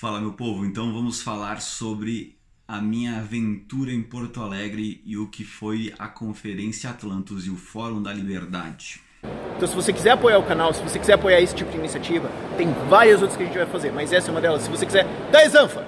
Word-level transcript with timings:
Fala, 0.00 0.20
meu 0.20 0.32
povo. 0.32 0.64
Então 0.64 0.92
vamos 0.92 1.20
falar 1.20 1.60
sobre 1.60 2.36
a 2.68 2.80
minha 2.80 3.16
aventura 3.16 3.90
em 3.90 4.00
Porto 4.00 4.40
Alegre 4.40 5.02
e 5.04 5.16
o 5.16 5.26
que 5.26 5.42
foi 5.42 5.92
a 5.98 6.06
Conferência 6.06 6.90
Atlantos 6.90 7.48
e 7.48 7.50
o 7.50 7.56
Fórum 7.56 8.00
da 8.00 8.12
Liberdade. 8.12 9.02
Então, 9.56 9.66
se 9.66 9.74
você 9.74 9.92
quiser 9.92 10.12
apoiar 10.12 10.38
o 10.38 10.44
canal, 10.44 10.72
se 10.72 10.80
você 10.80 11.00
quiser 11.00 11.14
apoiar 11.14 11.40
esse 11.40 11.52
tipo 11.52 11.72
de 11.72 11.78
iniciativa, 11.78 12.30
tem 12.56 12.72
várias 12.88 13.20
outras 13.22 13.36
que 13.36 13.42
a 13.42 13.46
gente 13.46 13.58
vai 13.58 13.66
fazer, 13.66 13.90
mas 13.90 14.12
essa 14.12 14.28
é 14.28 14.30
uma 14.30 14.40
delas. 14.40 14.62
Se 14.62 14.70
você 14.70 14.86
quiser, 14.86 15.04
dá 15.32 15.44
exanfa! 15.44 15.84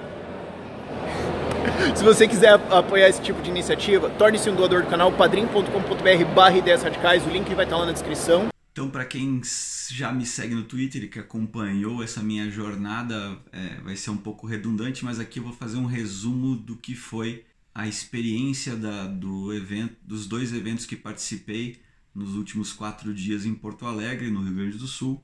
se 1.95 2.03
você 2.03 2.27
quiser 2.27 2.59
apoiar 2.69 3.07
esse 3.07 3.21
tipo 3.21 3.41
de 3.41 3.49
iniciativa, 3.49 4.09
torne-se 4.09 4.49
um 4.49 4.55
doador 4.55 4.81
do 4.81 4.89
canal, 4.89 5.09
padrim.com.br 5.13 6.25
barra 6.35 6.57
ideias 6.57 6.83
radicais, 6.83 7.25
o 7.25 7.29
link 7.29 7.55
vai 7.55 7.63
estar 7.63 7.77
lá 7.77 7.85
na 7.85 7.93
descrição. 7.93 8.50
Então, 8.71 8.89
para 8.89 9.05
quem 9.05 9.41
já 9.89 10.13
me 10.13 10.25
segue 10.25 10.55
no 10.55 10.63
Twitter 10.63 11.03
e 11.03 11.09
que 11.09 11.19
acompanhou 11.19 12.01
essa 12.01 12.23
minha 12.23 12.49
jornada, 12.49 13.37
é, 13.51 13.81
vai 13.81 13.97
ser 13.97 14.11
um 14.11 14.17
pouco 14.17 14.47
redundante, 14.47 15.03
mas 15.03 15.19
aqui 15.19 15.39
eu 15.39 15.43
vou 15.43 15.51
fazer 15.53 15.77
um 15.77 15.85
resumo 15.85 16.55
do 16.55 16.77
que 16.77 16.95
foi 16.95 17.45
a 17.75 17.85
experiência 17.87 18.75
da, 18.75 19.07
do 19.07 19.53
evento, 19.53 19.97
dos 20.03 20.25
dois 20.25 20.53
eventos 20.53 20.85
que 20.85 20.95
participei 20.95 21.81
nos 22.15 22.35
últimos 22.35 22.71
quatro 22.71 23.13
dias 23.13 23.45
em 23.45 23.53
Porto 23.53 23.85
Alegre, 23.85 24.31
no 24.31 24.41
Rio 24.41 24.55
Grande 24.55 24.77
do 24.77 24.87
Sul. 24.87 25.21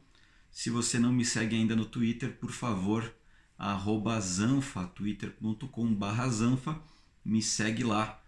Se 0.51 0.69
você 0.69 0.99
não 0.99 1.13
me 1.13 1.23
segue 1.23 1.55
ainda 1.55 1.75
no 1.75 1.85
Twitter, 1.85 2.31
por 2.37 2.51
favor, 2.51 3.13
arroba 3.57 4.19
zanfa, 4.19 4.87
twitter.com 4.87 5.97
zanfa, 6.29 6.81
me 7.23 7.41
segue 7.41 7.83
lá 7.83 8.21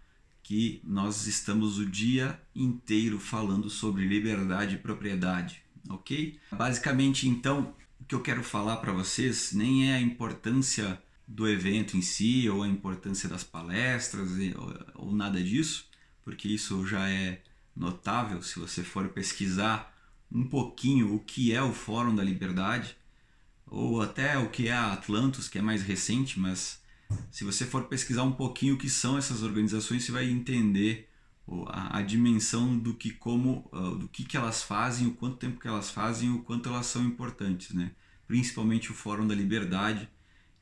que 0.50 0.80
nós 0.82 1.28
estamos 1.28 1.78
o 1.78 1.86
dia 1.86 2.36
inteiro 2.52 3.20
falando 3.20 3.70
sobre 3.70 4.04
liberdade 4.04 4.74
e 4.74 4.78
propriedade, 4.78 5.62
ok? 5.88 6.40
Basicamente, 6.50 7.28
então, 7.28 7.72
o 8.00 8.04
que 8.04 8.16
eu 8.16 8.20
quero 8.20 8.42
falar 8.42 8.78
para 8.78 8.92
vocês 8.92 9.52
nem 9.52 9.92
é 9.92 9.94
a 9.94 10.00
importância 10.00 11.00
do 11.24 11.48
evento 11.48 11.96
em 11.96 12.02
si 12.02 12.48
ou 12.48 12.64
a 12.64 12.68
importância 12.68 13.28
das 13.28 13.44
palestras 13.44 14.30
ou 14.96 15.14
nada 15.14 15.40
disso, 15.40 15.88
porque 16.24 16.48
isso 16.48 16.84
já 16.84 17.08
é 17.08 17.40
notável 17.76 18.42
se 18.42 18.58
você 18.58 18.82
for 18.82 19.08
pesquisar 19.10 19.96
um 20.32 20.42
pouquinho 20.42 21.14
o 21.14 21.20
que 21.20 21.52
é 21.52 21.62
o 21.62 21.72
Fórum 21.72 22.12
da 22.12 22.24
Liberdade 22.24 22.96
ou 23.68 24.02
até 24.02 24.36
o 24.36 24.50
que 24.50 24.66
é 24.66 24.72
a 24.72 24.94
Atlantos, 24.94 25.48
que 25.48 25.58
é 25.58 25.62
mais 25.62 25.84
recente, 25.84 26.40
mas 26.40 26.79
se 27.30 27.44
você 27.44 27.64
for 27.64 27.84
pesquisar 27.84 28.22
um 28.22 28.32
pouquinho 28.32 28.74
o 28.74 28.78
que 28.78 28.88
são 28.88 29.16
essas 29.18 29.42
organizações, 29.42 30.04
você 30.04 30.12
vai 30.12 30.28
entender 30.28 31.08
a, 31.68 31.98
a 31.98 32.02
dimensão 32.02 32.78
do 32.78 32.94
que 32.94 33.10
como 33.10 33.68
uh, 33.72 33.96
do 33.96 34.08
que, 34.08 34.24
que 34.24 34.36
elas 34.36 34.62
fazem, 34.62 35.06
o 35.06 35.14
quanto 35.14 35.36
tempo 35.36 35.60
que 35.60 35.68
elas 35.68 35.90
fazem, 35.90 36.30
o 36.30 36.42
quanto 36.42 36.68
elas 36.68 36.86
são 36.86 37.04
importantes, 37.04 37.74
né? 37.74 37.92
Principalmente 38.26 38.90
o 38.90 38.94
Fórum 38.94 39.26
da 39.26 39.34
Liberdade 39.34 40.08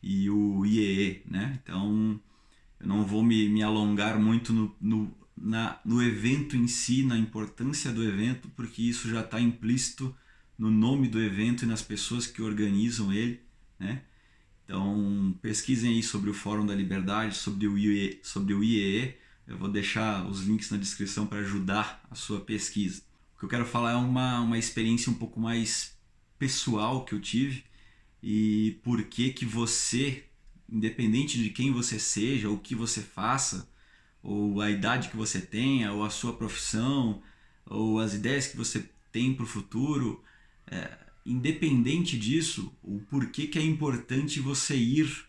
e 0.02 0.30
o 0.30 0.64
IEE, 0.64 1.22
né? 1.26 1.60
Então 1.62 2.20
eu 2.80 2.86
não 2.86 3.04
vou 3.04 3.22
me, 3.22 3.48
me 3.48 3.62
alongar 3.62 4.18
muito 4.18 4.52
no, 4.52 4.74
no, 4.80 5.14
na, 5.36 5.78
no 5.84 6.02
evento 6.02 6.56
em 6.56 6.66
si, 6.66 7.02
na 7.02 7.18
importância 7.18 7.92
do 7.92 8.02
evento, 8.02 8.48
porque 8.56 8.82
isso 8.82 9.08
já 9.08 9.20
está 9.20 9.40
implícito 9.40 10.14
no 10.56 10.70
nome 10.70 11.08
do 11.08 11.20
evento 11.20 11.64
e 11.64 11.68
nas 11.68 11.82
pessoas 11.82 12.26
que 12.26 12.42
organizam 12.42 13.12
ele, 13.12 13.40
né? 13.78 14.02
Então 14.68 15.34
pesquisem 15.40 15.94
aí 15.94 16.02
sobre 16.02 16.28
o 16.28 16.34
Fórum 16.34 16.66
da 16.66 16.74
Liberdade, 16.74 17.34
sobre 17.34 17.66
o 17.66 17.78
IEE, 17.78 18.20
sobre 18.22 18.52
o 18.52 18.62
IEE. 18.62 19.16
Eu 19.46 19.56
vou 19.56 19.68
deixar 19.68 20.28
os 20.28 20.42
links 20.42 20.70
na 20.70 20.76
descrição 20.76 21.26
para 21.26 21.38
ajudar 21.38 22.06
a 22.10 22.14
sua 22.14 22.38
pesquisa. 22.38 23.00
O 23.34 23.38
que 23.38 23.46
eu 23.46 23.48
quero 23.48 23.64
falar 23.64 23.92
é 23.92 23.96
uma, 23.96 24.40
uma 24.40 24.58
experiência 24.58 25.10
um 25.10 25.14
pouco 25.14 25.40
mais 25.40 25.96
pessoal 26.38 27.06
que 27.06 27.14
eu 27.14 27.20
tive 27.20 27.64
e 28.22 28.78
por 28.82 29.02
que 29.04 29.32
que 29.32 29.46
você, 29.46 30.24
independente 30.68 31.42
de 31.42 31.48
quem 31.48 31.72
você 31.72 31.98
seja, 31.98 32.50
o 32.50 32.58
que 32.58 32.74
você 32.74 33.00
faça, 33.00 33.70
ou 34.22 34.60
a 34.60 34.70
idade 34.70 35.08
que 35.08 35.16
você 35.16 35.40
tenha, 35.40 35.92
ou 35.92 36.04
a 36.04 36.10
sua 36.10 36.34
profissão, 36.34 37.22
ou 37.64 37.98
as 38.00 38.12
ideias 38.12 38.48
que 38.48 38.56
você 38.56 38.86
tem 39.10 39.32
para 39.32 39.44
o 39.44 39.48
futuro, 39.48 40.22
é, 40.66 41.07
independente 41.30 42.18
disso, 42.18 42.74
o 42.82 43.00
porquê 43.00 43.46
que 43.46 43.58
é 43.58 43.62
importante 43.62 44.40
você 44.40 44.76
ir 44.76 45.26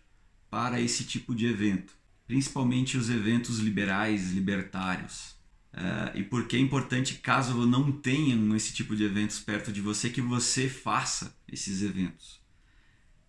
para 0.49 0.79
esse 0.79 1.03
tipo 1.03 1.35
de 1.35 1.45
evento, 1.45 1.93
principalmente 2.25 2.97
os 2.97 3.09
eventos 3.09 3.59
liberais, 3.59 4.31
libertários. 4.31 5.37
Uh, 5.73 6.17
e 6.17 6.23
por 6.23 6.47
que 6.47 6.55
é 6.55 6.59
importante, 6.59 7.15
caso 7.15 7.65
não 7.65 7.91
tenham 7.91 8.55
esse 8.55 8.73
tipo 8.73 8.95
de 8.95 9.03
eventos 9.03 9.39
perto 9.39 9.71
de 9.71 9.81
você, 9.81 10.09
que 10.09 10.21
você 10.21 10.67
faça 10.67 11.37
esses 11.47 11.81
eventos. 11.81 12.39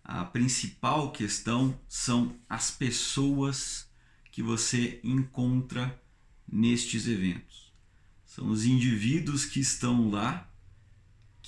A 0.03 0.25
principal 0.25 1.11
questão 1.11 1.79
são 1.87 2.35
as 2.49 2.71
pessoas 2.71 3.87
que 4.31 4.41
você 4.41 4.99
encontra 5.03 6.01
nestes 6.51 7.07
eventos. 7.07 7.71
São 8.25 8.49
os 8.49 8.65
indivíduos 8.65 9.45
que 9.45 9.59
estão 9.59 10.09
lá 10.09 10.50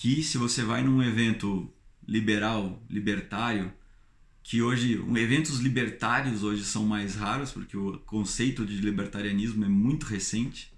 que 0.03 0.21
se 0.21 0.37
você 0.37 0.63
vai 0.63 0.83
num 0.83 1.01
evento 1.01 1.73
liberal, 2.05 2.83
libertário, 2.89 3.71
que 4.43 4.61
hoje, 4.61 5.01
eventos 5.15 5.59
libertários 5.59 6.43
hoje 6.43 6.65
são 6.65 6.85
mais 6.85 7.15
raros, 7.15 7.53
porque 7.53 7.77
o 7.77 7.97
conceito 7.99 8.65
de 8.65 8.81
libertarianismo 8.81 9.63
é 9.63 9.69
muito 9.69 10.05
recente. 10.05 10.73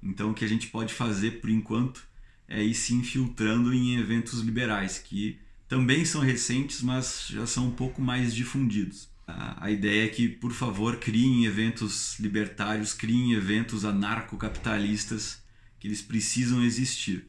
Então 0.00 0.30
o 0.30 0.34
que 0.34 0.44
a 0.44 0.48
gente 0.48 0.68
pode 0.68 0.94
fazer 0.94 1.40
por 1.40 1.50
enquanto 1.50 2.06
é 2.46 2.62
ir 2.62 2.72
se 2.72 2.94
infiltrando 2.94 3.74
em 3.74 3.96
eventos 3.96 4.42
liberais, 4.42 4.96
que 4.96 5.40
também 5.66 6.04
são 6.04 6.20
recentes, 6.20 6.80
mas 6.80 7.26
já 7.28 7.48
são 7.48 7.66
um 7.66 7.72
pouco 7.72 8.00
mais 8.00 8.32
difundidos. 8.32 9.08
A 9.26 9.72
ideia 9.72 10.04
é 10.04 10.08
que, 10.08 10.28
por 10.28 10.52
favor, 10.52 10.98
criem 10.98 11.46
eventos 11.46 12.16
libertários, 12.20 12.94
criem 12.94 13.32
eventos 13.32 13.84
anarcocapitalistas, 13.84 15.42
que 15.80 15.88
eles 15.88 16.00
precisam 16.00 16.62
existir 16.62 17.26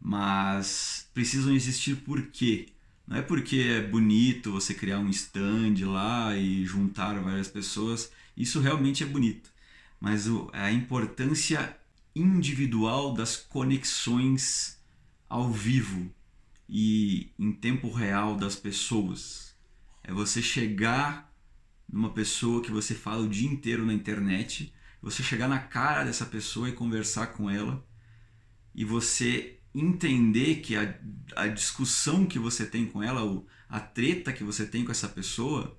mas 0.00 1.08
precisam 1.12 1.54
existir 1.54 1.96
por 1.96 2.22
quê? 2.26 2.68
Não 3.06 3.16
é 3.16 3.22
porque 3.22 3.56
é 3.56 3.82
bonito 3.82 4.52
você 4.52 4.74
criar 4.74 4.98
um 4.98 5.08
stand 5.08 5.74
lá 5.86 6.36
e 6.36 6.64
juntar 6.64 7.18
várias 7.20 7.48
pessoas, 7.48 8.12
isso 8.36 8.60
realmente 8.60 9.02
é 9.02 9.06
bonito, 9.06 9.50
mas 9.98 10.26
a 10.52 10.70
importância 10.70 11.76
individual 12.14 13.14
das 13.14 13.36
conexões 13.36 14.78
ao 15.28 15.50
vivo 15.50 16.12
e 16.68 17.30
em 17.38 17.52
tempo 17.52 17.90
real 17.90 18.36
das 18.36 18.56
pessoas. 18.56 19.54
É 20.02 20.12
você 20.12 20.42
chegar 20.42 21.32
numa 21.90 22.10
pessoa 22.10 22.62
que 22.62 22.70
você 22.70 22.94
fala 22.94 23.22
o 23.22 23.28
dia 23.28 23.48
inteiro 23.48 23.86
na 23.86 23.94
internet, 23.94 24.72
você 25.00 25.22
chegar 25.22 25.48
na 25.48 25.58
cara 25.58 26.04
dessa 26.04 26.26
pessoa 26.26 26.68
e 26.68 26.72
conversar 26.72 27.28
com 27.28 27.48
ela 27.48 27.84
e 28.74 28.84
você 28.84 29.57
entender 29.80 30.56
que 30.56 30.76
a, 30.76 30.94
a 31.36 31.46
discussão 31.46 32.26
que 32.26 32.38
você 32.38 32.66
tem 32.66 32.86
com 32.86 33.02
ela, 33.02 33.42
a 33.68 33.80
treta 33.80 34.32
que 34.32 34.44
você 34.44 34.66
tem 34.66 34.84
com 34.84 34.90
essa 34.92 35.08
pessoa, 35.08 35.78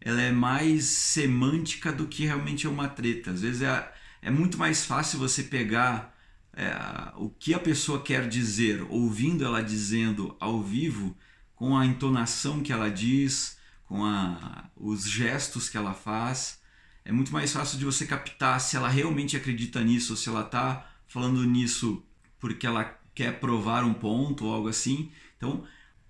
ela 0.00 0.20
é 0.20 0.32
mais 0.32 0.84
semântica 0.84 1.92
do 1.92 2.06
que 2.06 2.24
realmente 2.24 2.66
é 2.66 2.70
uma 2.70 2.88
treta. 2.88 3.30
Às 3.30 3.42
vezes 3.42 3.62
é, 3.62 3.92
é 4.20 4.30
muito 4.30 4.58
mais 4.58 4.84
fácil 4.84 5.18
você 5.18 5.42
pegar 5.42 6.16
é, 6.54 6.72
o 7.16 7.30
que 7.30 7.54
a 7.54 7.58
pessoa 7.58 8.02
quer 8.02 8.28
dizer, 8.28 8.84
ouvindo 8.90 9.44
ela 9.44 9.62
dizendo 9.62 10.36
ao 10.40 10.62
vivo, 10.62 11.16
com 11.54 11.76
a 11.76 11.86
entonação 11.86 12.60
que 12.60 12.72
ela 12.72 12.90
diz, 12.90 13.58
com 13.86 14.04
a, 14.04 14.68
os 14.76 15.08
gestos 15.08 15.68
que 15.68 15.76
ela 15.76 15.94
faz. 15.94 16.60
É 17.04 17.12
muito 17.12 17.32
mais 17.32 17.52
fácil 17.52 17.78
de 17.78 17.84
você 17.84 18.06
captar 18.06 18.60
se 18.60 18.76
ela 18.76 18.88
realmente 18.88 19.36
acredita 19.36 19.82
nisso, 19.82 20.16
se 20.16 20.28
ela 20.28 20.42
está 20.42 20.88
falando 21.06 21.44
nisso 21.44 22.04
porque 22.38 22.66
ela 22.66 22.98
quer 23.14 23.40
provar 23.40 23.84
um 23.84 23.94
ponto 23.94 24.46
ou 24.46 24.54
algo 24.54 24.68
assim. 24.68 25.10
Então, 25.36 25.64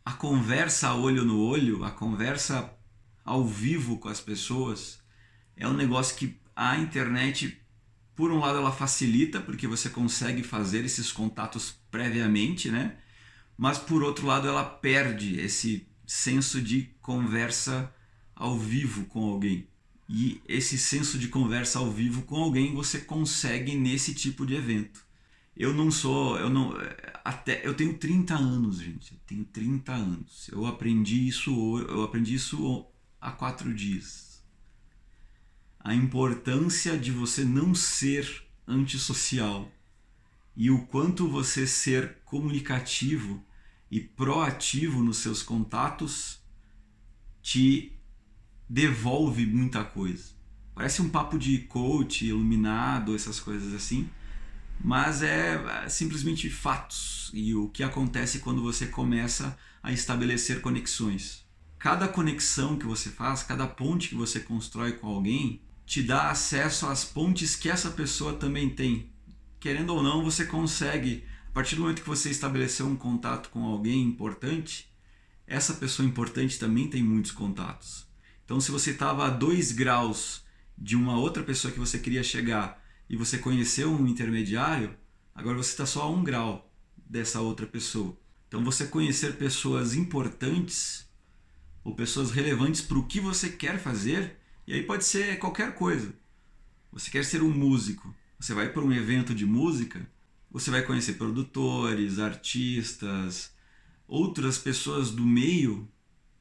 a 0.05 0.13
conversa 0.13 0.95
olho 0.95 1.25
no 1.25 1.41
olho, 1.41 1.85
a 1.85 1.91
conversa 1.91 2.73
ao 3.25 3.45
vivo 3.45 3.99
com 3.99 4.09
as 4.09 4.21
pessoas, 4.21 5.01
é 5.57 5.67
um 5.67 5.73
negócio 5.73 6.17
que 6.17 6.41
a 6.57 6.77
internet, 6.77 7.61
por 8.15 8.31
um 8.31 8.39
lado, 8.39 8.59
ela 8.59 8.73
facilita, 8.73 9.41
porque 9.41 9.67
você 9.67 9.89
consegue 9.89 10.43
fazer 10.43 10.85
esses 10.85 11.13
contatos 11.13 11.77
previamente, 11.91 12.71
né? 12.71 12.97
Mas 13.57 13.79
por 13.79 14.03
outro 14.03 14.27
lado, 14.27 14.49
ela 14.49 14.65
perde 14.65 15.39
esse 15.39 15.87
senso 16.07 16.61
de 16.61 16.91
conversa 17.01 17.93
ao 18.35 18.59
vivo 18.59 19.05
com 19.07 19.25
alguém. 19.25 19.69
E 20.09 20.43
esse 20.47 20.77
senso 20.77 21.19
de 21.19 21.29
conversa 21.29 21.79
ao 21.79 21.91
vivo 21.91 22.23
com 22.23 22.37
alguém 22.37 22.75
você 22.75 22.99
consegue 22.99 23.75
nesse 23.77 24.15
tipo 24.15 24.45
de 24.45 24.55
evento. 24.55 25.02
Eu 25.57 25.75
não 25.75 25.91
sou, 25.91 26.39
eu 26.39 26.49
não 26.49 26.75
até 27.25 27.67
eu 27.67 27.75
tenho 27.75 27.97
30 27.97 28.35
anos, 28.35 28.79
gente. 28.81 29.13
Eu 29.13 29.21
tenho 29.27 29.45
30 29.45 29.93
anos. 29.93 30.49
Eu 30.49 30.67
aprendi 30.67 31.27
isso, 31.27 31.79
eu 31.89 32.03
aprendi 32.03 32.35
isso 32.35 32.87
há 33.21 33.31
quatro 33.31 33.73
dias. 33.73 34.43
A 35.79 35.95
importância 35.95 36.99
de 36.99 37.11
você 37.11 37.45
não 37.45 37.75
ser 37.75 38.45
antissocial 38.67 39.71
e 40.57 40.71
o 40.71 40.87
quanto 40.87 41.29
você 41.29 41.67
ser 41.67 42.19
comunicativo 42.25 43.45
e 43.91 44.01
proativo 44.01 45.03
nos 45.03 45.19
seus 45.19 45.43
contatos 45.43 46.41
te 47.43 47.93
devolve 48.69 49.45
muita 49.45 49.85
coisa. 49.85 50.33
Parece 50.75 51.03
um 51.03 51.11
papo 51.11 51.39
de 51.39 51.59
coach, 51.59 52.25
iluminado, 52.25 53.15
essas 53.15 53.39
coisas 53.39 53.75
assim, 53.75 54.09
mas 54.81 55.23
é, 55.23 55.55
é 55.85 55.89
simplesmente 55.89 56.51
fatos 56.51 57.31
e 57.33 57.55
o 57.55 57.69
que 57.69 57.83
acontece 57.83 58.41
quando 58.41 58.63
você 58.63 58.87
começa 58.87 59.57
a 59.83 59.93
estabelecer 59.93 60.61
conexões. 60.61 61.45
Cada 61.79 62.07
conexão 62.07 62.77
que 62.77 62.87
você 62.87 63.11
faz, 63.11 63.43
cada 63.43 63.67
ponte 63.67 64.09
que 64.09 64.15
você 64.15 64.39
constrói 64.41 64.93
com 64.93 65.09
alguém, 65.09 65.61
te 65.85 66.03
dá 66.03 66.31
acesso 66.31 66.87
às 66.87 67.05
pontes 67.05 67.57
que 67.57 67.69
essa 67.69 67.91
pessoa 67.91 68.35
também 68.35 68.71
tem. 68.71 69.11
Querendo 69.59 69.91
ou 69.91 70.03
não, 70.03 70.23
você 70.23 70.45
consegue, 70.45 71.25
a 71.49 71.53
partir 71.53 71.75
do 71.75 71.83
momento 71.83 72.03
que 72.03 72.09
você 72.09 72.31
estabeleceu 72.31 72.87
um 72.87 72.97
contato 72.97 73.51
com 73.51 73.65
alguém 73.65 74.03
importante, 74.03 74.89
essa 75.47 75.75
pessoa 75.75 76.07
importante 76.09 76.59
também 76.59 76.89
tem 76.89 77.03
muitos 77.03 77.31
contatos. 77.31 78.07
Então, 78.45 78.61
se 78.61 78.71
você 78.71 78.91
estava 78.91 79.27
a 79.27 79.31
dois 79.31 79.73
graus 79.73 80.43
de 80.77 80.97
uma 80.97 81.17
outra 81.17 81.43
pessoa 81.43 81.73
que 81.73 81.79
você 81.79 81.99
queria 81.99 82.23
chegar 82.23 82.82
e 83.13 83.17
você 83.17 83.37
conheceu 83.37 83.93
um 83.93 84.07
intermediário, 84.07 84.97
agora 85.35 85.59
você 85.59 85.71
está 85.71 85.85
só 85.85 86.05
a 86.05 86.11
um 86.11 86.25
grau 86.25 86.73
dessa 86.97 87.43
outra 87.43 87.67
pessoa. 87.67 88.17
Então, 88.49 88.65
você 88.65 88.87
conhecer 88.87 89.37
pessoas 89.37 89.95
importantes 89.95 91.07
ou 91.85 91.95
pessoas 91.95 92.31
relevantes 92.31 92.81
para 92.81 92.97
o 92.97 93.07
que 93.07 93.21
você 93.21 93.51
quer 93.51 93.79
fazer, 93.79 94.39
e 94.67 94.73
aí 94.73 94.83
pode 94.83 95.05
ser 95.05 95.39
qualquer 95.39 95.75
coisa. 95.75 96.15
Você 96.91 97.11
quer 97.11 97.23
ser 97.23 97.43
um 97.43 97.51
músico, 97.51 98.15
você 98.41 98.55
vai 98.55 98.73
para 98.73 98.83
um 98.83 98.93
evento 98.93 99.35
de 99.35 99.45
música, 99.45 100.09
você 100.51 100.71
vai 100.71 100.81
conhecer 100.81 101.15
produtores, 101.15 102.19
artistas, 102.19 103.53
outras 104.09 104.57
pessoas 104.57 105.11
do 105.11 105.25
meio 105.25 105.87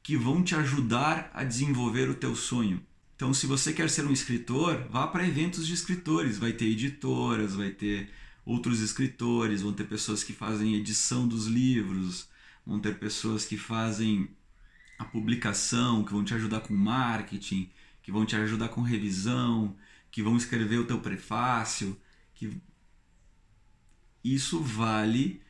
que 0.02 0.16
vão 0.16 0.42
te 0.42 0.54
ajudar 0.54 1.30
a 1.34 1.44
desenvolver 1.44 2.08
o 2.08 2.14
teu 2.14 2.34
sonho. 2.34 2.82
Então, 3.22 3.32
se 3.32 3.46
você 3.46 3.72
quer 3.72 3.88
ser 3.88 4.04
um 4.04 4.10
escritor, 4.10 4.88
vá 4.90 5.06
para 5.06 5.24
eventos 5.24 5.64
de 5.64 5.72
escritores. 5.72 6.38
Vai 6.38 6.52
ter 6.52 6.64
editoras, 6.64 7.54
vai 7.54 7.70
ter 7.70 8.10
outros 8.44 8.80
escritores, 8.80 9.62
vão 9.62 9.72
ter 9.72 9.84
pessoas 9.84 10.24
que 10.24 10.32
fazem 10.32 10.74
edição 10.74 11.28
dos 11.28 11.46
livros, 11.46 12.28
vão 12.66 12.80
ter 12.80 12.98
pessoas 12.98 13.44
que 13.44 13.56
fazem 13.56 14.28
a 14.98 15.04
publicação, 15.04 16.02
que 16.02 16.10
vão 16.10 16.24
te 16.24 16.34
ajudar 16.34 16.62
com 16.62 16.74
marketing, 16.74 17.70
que 18.02 18.10
vão 18.10 18.26
te 18.26 18.34
ajudar 18.34 18.70
com 18.70 18.80
revisão, 18.82 19.76
que 20.10 20.20
vão 20.20 20.36
escrever 20.36 20.78
o 20.78 20.86
teu 20.86 20.98
prefácio, 20.98 21.96
que 22.34 22.60
isso 24.24 24.60
vale 24.60 25.40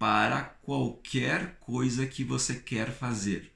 para 0.00 0.42
qualquer 0.42 1.60
coisa 1.60 2.08
que 2.08 2.24
você 2.24 2.56
quer 2.56 2.90
fazer. 2.90 3.54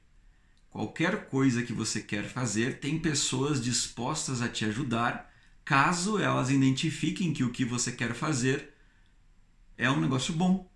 Qualquer 0.74 1.28
coisa 1.28 1.62
que 1.62 1.72
você 1.72 2.00
quer 2.00 2.24
fazer, 2.24 2.80
tem 2.80 2.98
pessoas 2.98 3.62
dispostas 3.62 4.42
a 4.42 4.48
te 4.48 4.64
ajudar, 4.64 5.32
caso 5.64 6.18
elas 6.18 6.50
identifiquem 6.50 7.32
que 7.32 7.44
o 7.44 7.52
que 7.52 7.64
você 7.64 7.92
quer 7.92 8.12
fazer 8.12 8.74
é 9.78 9.88
um 9.88 10.00
negócio 10.00 10.34
bom. 10.34 10.68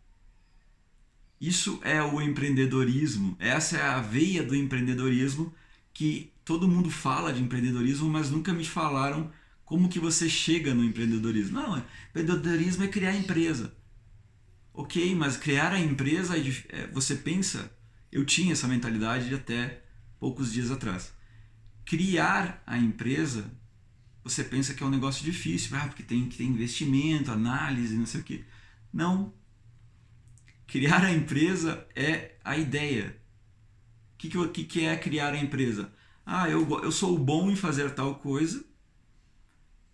Isso 1.41 1.81
é 1.83 2.01
o 2.01 2.21
empreendedorismo. 2.21 3.35
Essa 3.41 3.79
é 3.79 3.83
a 3.83 4.01
veia 4.01 4.41
do 4.45 4.55
empreendedorismo 4.55 5.53
que 5.93 6.33
todo 6.45 6.69
mundo 6.69 6.93
fala 6.93 7.33
de 7.33 7.43
empreendedorismo, 7.43 8.09
mas 8.09 8.31
nunca 8.31 8.53
me 8.53 8.65
falaram 8.65 9.33
como 9.65 9.89
que 9.89 9.99
você 9.99 10.29
chega 10.29 10.73
no 10.73 10.85
empreendedorismo. 10.85 11.61
Não, 11.61 11.85
empreendedorismo 12.11 12.85
é 12.85 12.89
criar 12.89 13.17
empresa. 13.17 13.77
Ok, 14.73 15.13
mas 15.17 15.37
criar 15.37 15.73
a 15.73 15.81
empresa, 15.81 16.37
é, 16.69 16.87
você 16.93 17.17
pensa, 17.17 17.77
eu 18.13 18.25
tinha 18.25 18.53
essa 18.53 18.69
mentalidade 18.69 19.35
até 19.35 19.88
poucos 20.19 20.53
dias 20.53 20.71
atrás. 20.71 21.13
Criar 21.85 22.63
a 22.67 22.79
empresa, 22.79 23.51
você 24.23 24.45
pensa 24.45 24.75
que 24.75 24.83
é 24.83 24.87
um 24.87 24.91
negócio 24.91 25.25
difícil, 25.25 25.77
ah, 25.77 25.87
porque 25.87 26.03
tem 26.03 26.29
que 26.29 26.37
ter 26.37 26.45
investimento, 26.45 27.31
análise, 27.31 27.97
não 27.97 28.07
sei 28.07 28.21
o 28.21 28.25
quê. 28.25 28.45
Não. 28.93 29.33
Criar 30.67 31.05
a 31.05 31.13
empresa 31.13 31.87
é 31.95 32.37
a 32.45 32.57
ideia. 32.57 33.21
O 34.15 34.19
que, 34.19 34.49
que, 34.49 34.65
que 34.65 34.85
é 34.85 34.97
criar 34.97 35.33
a 35.33 35.39
empresa? 35.39 35.93
Ah, 36.27 36.49
eu, 36.49 36.69
eu 36.83 36.93
sou 36.93 37.19
bom 37.19 37.51
em 37.51 37.57
fazer 37.57 37.95
tal 37.95 38.17
coisa 38.17 38.65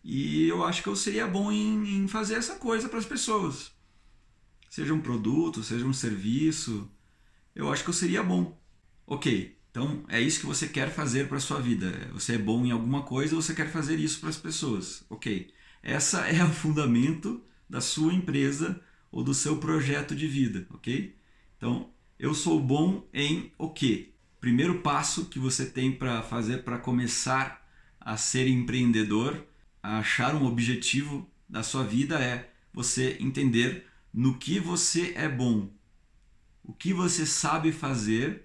e 0.05 0.47
eu 0.49 0.63
acho 0.63 0.83
que 0.83 0.89
eu 0.89 0.97
seria 0.97 1.27
bom 1.27 1.51
em, 1.51 2.03
em 2.03 2.09
fazer 2.09 2.35
essa 2.35 2.57
coisa 2.57 2.89
para 2.89 2.99
as 2.99 3.07
pessoas. 3.07 3.73
Seja 4.69 4.93
um 4.93 5.01
produto, 5.01 5.63
seja 5.63 5.87
um 5.87 5.93
serviço, 5.93 6.91
eu 7.55 7.73
acho 7.73 7.83
que 7.85 7.91
eu 7.91 7.95
seria 7.95 8.23
bom. 8.23 8.61
Ok, 9.07 9.54
então, 9.75 10.05
é 10.09 10.21
isso 10.21 10.39
que 10.39 10.47
você 10.47 10.69
quer 10.69 10.89
fazer 10.89 11.29
para 11.29 11.41
sua 11.41 11.61
vida. 11.61 12.09
Você 12.13 12.37
é 12.37 12.39
bom 12.39 12.65
em 12.65 12.71
alguma 12.71 13.03
coisa, 13.03 13.35
você 13.35 13.53
quer 13.53 13.69
fazer 13.69 13.99
isso 13.99 14.21
para 14.21 14.29
as 14.29 14.37
pessoas. 14.37 15.05
OK. 15.11 15.53
Essa 15.83 16.21
é 16.31 16.45
o 16.45 16.53
fundamento 16.53 17.43
da 17.69 17.81
sua 17.81 18.15
empresa 18.15 18.81
ou 19.11 19.25
do 19.25 19.35
seu 19.35 19.57
projeto 19.57 20.15
de 20.15 20.29
vida, 20.29 20.65
OK? 20.71 21.17
Então, 21.57 21.91
eu 22.17 22.35
sou 22.35 22.61
bom 22.61 23.05
em 23.13 23.51
o 23.59 23.69
quê? 23.69 24.13
Primeiro 24.41 24.79
passo 24.79 25.25
que 25.25 25.41
você 25.41 25.67
tem 25.67 25.91
para 25.91 26.23
fazer 26.23 26.63
para 26.63 26.79
começar 26.79 27.69
a 28.01 28.17
ser 28.17 28.47
empreendedor, 28.47 29.45
a 29.83 29.99
achar 29.99 30.37
um 30.37 30.47
objetivo 30.47 31.29
da 31.49 31.65
sua 31.65 31.83
vida 31.83 32.21
é 32.21 32.49
você 32.73 33.17
entender 33.19 33.89
no 34.13 34.39
que 34.39 34.61
você 34.61 35.15
é 35.17 35.29
bom. 35.29 35.69
O 36.63 36.73
que 36.73 36.93
você 36.93 37.27
sabe 37.27 37.73
fazer 37.73 38.44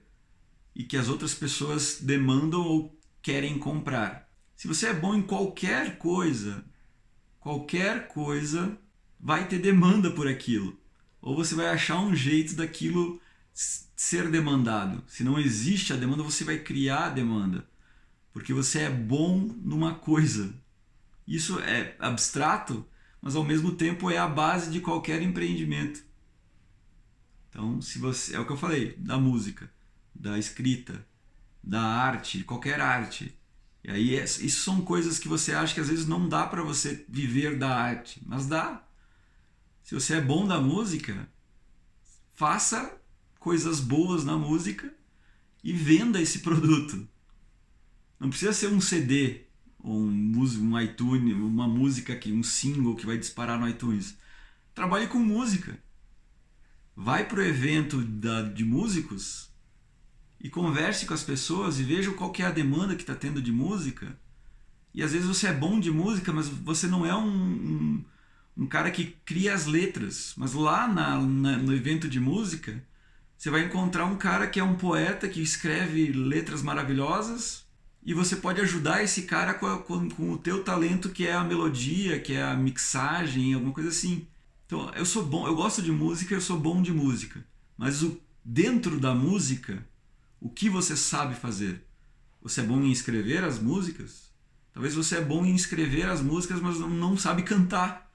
e 0.79 0.83
que 0.85 0.95
as 0.95 1.09
outras 1.09 1.33
pessoas 1.33 1.99
demandam 1.99 2.61
ou 2.61 2.97
querem 3.21 3.59
comprar. 3.59 4.29
Se 4.55 4.65
você 4.65 4.87
é 4.87 4.93
bom 4.93 5.13
em 5.13 5.21
qualquer 5.21 5.97
coisa, 5.97 6.63
qualquer 7.37 8.07
coisa 8.07 8.79
vai 9.19 9.45
ter 9.45 9.59
demanda 9.59 10.09
por 10.09 10.25
aquilo. 10.25 10.79
Ou 11.21 11.35
você 11.35 11.53
vai 11.53 11.67
achar 11.67 11.99
um 11.99 12.15
jeito 12.15 12.55
daquilo 12.55 13.19
ser 13.53 14.31
demandado. 14.31 15.03
Se 15.05 15.21
não 15.21 15.37
existe 15.37 15.91
a 15.91 15.97
demanda, 15.97 16.23
você 16.23 16.45
vai 16.45 16.59
criar 16.59 17.07
a 17.07 17.09
demanda. 17.09 17.67
Porque 18.31 18.53
você 18.53 18.83
é 18.83 18.89
bom 18.89 19.53
numa 19.61 19.95
coisa. 19.95 20.55
Isso 21.27 21.59
é 21.59 21.93
abstrato, 21.99 22.87
mas 23.21 23.35
ao 23.35 23.43
mesmo 23.43 23.73
tempo 23.73 24.09
é 24.09 24.17
a 24.17 24.29
base 24.29 24.71
de 24.71 24.79
qualquer 24.79 25.21
empreendimento. 25.21 26.01
Então, 27.49 27.81
se 27.81 27.99
você 27.99 28.37
é 28.37 28.39
o 28.39 28.45
que 28.45 28.53
eu 28.53 28.57
falei 28.57 28.95
da 28.95 29.17
música 29.17 29.69
da 30.19 30.37
escrita, 30.37 31.07
da 31.63 31.81
arte, 31.81 32.43
qualquer 32.43 32.81
arte. 32.81 33.33
E 33.81 33.89
aí 33.89 34.15
isso 34.19 34.63
são 34.63 34.81
coisas 34.81 35.17
que 35.17 35.29
você 35.29 35.53
acha 35.53 35.73
que 35.73 35.79
às 35.79 35.87
vezes 35.87 36.05
não 36.05 36.27
dá 36.27 36.45
para 36.45 36.61
você 36.61 37.05
viver 37.07 37.57
da 37.57 37.73
arte, 37.73 38.21
mas 38.25 38.45
dá. 38.45 38.85
Se 39.81 39.95
você 39.95 40.15
é 40.15 40.21
bom 40.21 40.45
da 40.45 40.59
música, 40.59 41.27
faça 42.35 42.99
coisas 43.39 43.79
boas 43.79 44.25
na 44.25 44.37
música 44.37 44.93
e 45.63 45.71
venda 45.71 46.21
esse 46.21 46.39
produto. 46.43 47.07
Não 48.19 48.29
precisa 48.29 48.51
ser 48.51 48.67
um 48.67 48.81
CD, 48.81 49.45
um, 49.81 50.05
um 50.05 50.79
iTunes, 50.81 51.33
uma 51.35 51.67
música 51.67 52.15
que 52.17 52.33
um 52.33 52.43
single 52.43 52.95
que 52.95 53.05
vai 53.05 53.17
disparar 53.17 53.57
no 53.57 53.67
iTunes. 53.67 54.17
Trabalhe 54.75 55.07
com 55.07 55.19
música. 55.19 55.81
Vai 56.93 57.25
pro 57.25 57.41
evento 57.41 58.01
da, 58.01 58.41
de 58.41 58.65
músicos, 58.65 59.48
e 60.41 60.49
converse 60.49 61.05
com 61.05 61.13
as 61.13 61.23
pessoas 61.23 61.79
e 61.79 61.83
veja 61.83 62.11
qual 62.11 62.31
que 62.31 62.41
é 62.41 62.45
a 62.45 62.51
demanda 62.51 62.95
que 62.95 63.01
está 63.01 63.15
tendo 63.15 63.41
de 63.41 63.51
música. 63.51 64.17
E 64.93 65.03
às 65.03 65.11
vezes 65.11 65.27
você 65.27 65.47
é 65.47 65.53
bom 65.53 65.79
de 65.79 65.91
música, 65.91 66.31
mas 66.31 66.47
você 66.47 66.87
não 66.87 67.05
é 67.05 67.15
um, 67.15 67.27
um, 67.27 68.05
um 68.57 68.65
cara 68.65 68.89
que 68.89 69.15
cria 69.25 69.53
as 69.53 69.65
letras. 69.65 70.33
Mas 70.37 70.53
lá 70.53 70.87
na, 70.87 71.19
na, 71.19 71.57
no 71.57 71.73
evento 71.73 72.07
de 72.07 72.19
música, 72.19 72.81
você 73.37 73.49
vai 73.49 73.65
encontrar 73.65 74.05
um 74.05 74.17
cara 74.17 74.47
que 74.47 74.59
é 74.59 74.63
um 74.63 74.75
poeta 74.75 75.27
que 75.27 75.41
escreve 75.41 76.11
letras 76.11 76.61
maravilhosas 76.61 77.67
e 78.03 78.13
você 78.13 78.35
pode 78.35 78.61
ajudar 78.61 79.03
esse 79.03 79.23
cara 79.23 79.53
com, 79.53 79.65
a, 79.65 79.77
com, 79.77 80.09
com 80.09 80.31
o 80.31 80.37
teu 80.37 80.63
talento 80.63 81.09
que 81.09 81.27
é 81.27 81.33
a 81.33 81.43
melodia, 81.43 82.19
que 82.19 82.33
é 82.33 82.41
a 82.41 82.55
mixagem, 82.55 83.53
alguma 83.53 83.73
coisa 83.73 83.89
assim. 83.89 84.25
Então, 84.65 84.89
eu 84.95 85.05
sou 85.05 85.25
bom, 85.25 85.47
eu 85.47 85.55
gosto 85.55 85.81
de 85.81 85.91
música, 85.91 86.33
eu 86.33 86.41
sou 86.41 86.59
bom 86.59 86.81
de 86.81 86.93
música. 86.93 87.45
Mas 87.77 88.03
o, 88.03 88.19
dentro 88.43 88.99
da 88.99 89.13
música, 89.13 89.85
o 90.39 90.49
que 90.49 90.69
você 90.69 90.95
sabe 90.95 91.35
fazer? 91.35 91.85
Você 92.41 92.61
é 92.61 92.63
bom 92.63 92.81
em 92.81 92.91
escrever 92.91 93.43
as 93.43 93.59
músicas? 93.59 94.29
Talvez 94.73 94.95
você 94.95 95.17
é 95.17 95.21
bom 95.21 95.45
em 95.45 95.53
escrever 95.53 96.07
as 96.07 96.21
músicas, 96.21 96.61
mas 96.61 96.79
não 96.79 97.17
sabe 97.17 97.43
cantar. 97.43 98.09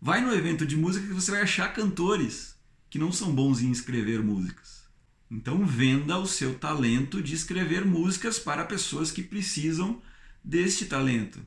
Vai 0.00 0.20
no 0.20 0.34
evento 0.34 0.66
de 0.66 0.76
música 0.76 1.06
que 1.06 1.12
você 1.14 1.30
vai 1.30 1.42
achar 1.42 1.72
cantores 1.72 2.56
que 2.90 2.98
não 2.98 3.12
são 3.12 3.32
bons 3.32 3.60
em 3.62 3.70
escrever 3.70 4.22
músicas. 4.22 4.82
Então 5.30 5.64
venda 5.64 6.18
o 6.18 6.26
seu 6.26 6.58
talento 6.58 7.22
de 7.22 7.34
escrever 7.34 7.86
músicas 7.86 8.38
para 8.38 8.64
pessoas 8.64 9.10
que 9.10 9.22
precisam 9.22 10.02
deste 10.42 10.86
talento. 10.86 11.40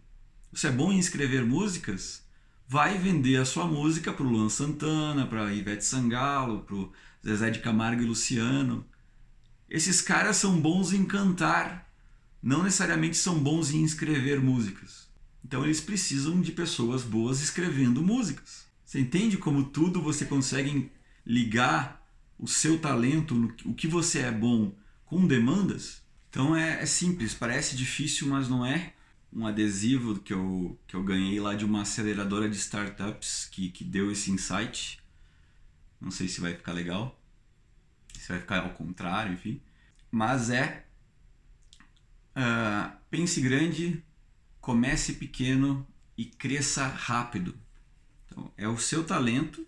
Você 0.52 0.68
é 0.68 0.72
bom 0.72 0.92
em 0.92 0.98
escrever 0.98 1.46
músicas? 1.46 2.24
Vai 2.68 2.98
vender 2.98 3.36
a 3.36 3.46
sua 3.46 3.68
música 3.68 4.12
para 4.14 4.26
o 4.26 4.30
Luan 4.30 4.50
Santana, 4.50 5.28
para 5.28 5.54
Ivete 5.54 5.84
Sangalo, 5.84 6.62
para 6.62 6.76
o 6.76 6.92
Zezé 7.24 7.52
de 7.52 7.60
Camargo 7.60 8.02
e 8.02 8.06
Luciano. 8.06 8.86
Esses 9.70 10.02
caras 10.02 10.38
são 10.38 10.60
bons 10.60 10.94
em 10.94 11.04
cantar, 11.04 11.92
não 12.42 12.64
necessariamente 12.64 13.18
são 13.18 13.40
bons 13.40 13.72
em 13.72 13.84
escrever 13.84 14.40
músicas. 14.40 15.08
Então 15.44 15.64
eles 15.64 15.82
precisam 15.82 16.40
de 16.42 16.52
pessoas 16.52 17.04
boas 17.04 17.42
escrevendo 17.42 18.02
músicas. 18.02 18.66
Você 18.86 19.00
entende 19.00 19.38
como 19.38 19.64
tudo 19.64 20.02
você 20.02 20.26
consegue 20.26 20.92
ligar 21.26 22.04
o 22.38 22.48
seu 22.48 22.78
talento, 22.80 23.54
o 23.66 23.74
que 23.74 23.88
você 23.88 24.20
é 24.20 24.32
bom, 24.32 24.76
com 25.06 25.26
demandas? 25.26 26.04
Então 26.30 26.56
é, 26.56 26.82
é 26.82 26.86
simples, 26.86 27.34
parece 27.34 27.76
difícil, 27.76 28.28
mas 28.28 28.48
não 28.48 28.66
é. 28.66 28.94
Um 29.34 29.46
adesivo 29.46 30.20
que 30.20 30.34
eu, 30.34 30.80
que 30.88 30.96
eu 30.96 31.04
ganhei 31.04 31.40
lá 31.40 31.56
de 31.56 31.66
uma 31.66 31.82
aceleradora 31.82 32.50
de 32.50 32.58
startups 32.58 33.48
que, 33.52 33.70
que 33.70 33.84
deu 33.84 34.12
esse 34.12 34.32
insight. 34.32 35.00
Não 36.00 36.12
sei 36.12 36.28
se 36.28 36.40
vai 36.40 36.54
ficar 36.54 36.74
legal, 36.74 37.20
se 38.26 38.32
vai 38.32 38.40
ficar 38.40 38.64
ao 38.64 38.72
contrário, 38.72 39.34
enfim. 39.34 39.62
Mas 40.10 40.50
é. 40.50 40.84
Uh, 42.36 42.92
pense 43.08 43.40
grande, 43.40 44.04
comece 44.60 45.14
pequeno 45.14 45.88
e 46.18 46.26
cresça 46.26 46.88
rápido. 46.88 47.56
Então, 48.26 48.52
é 48.58 48.68
o 48.68 48.80
seu 48.80 49.04
talento 49.04 49.66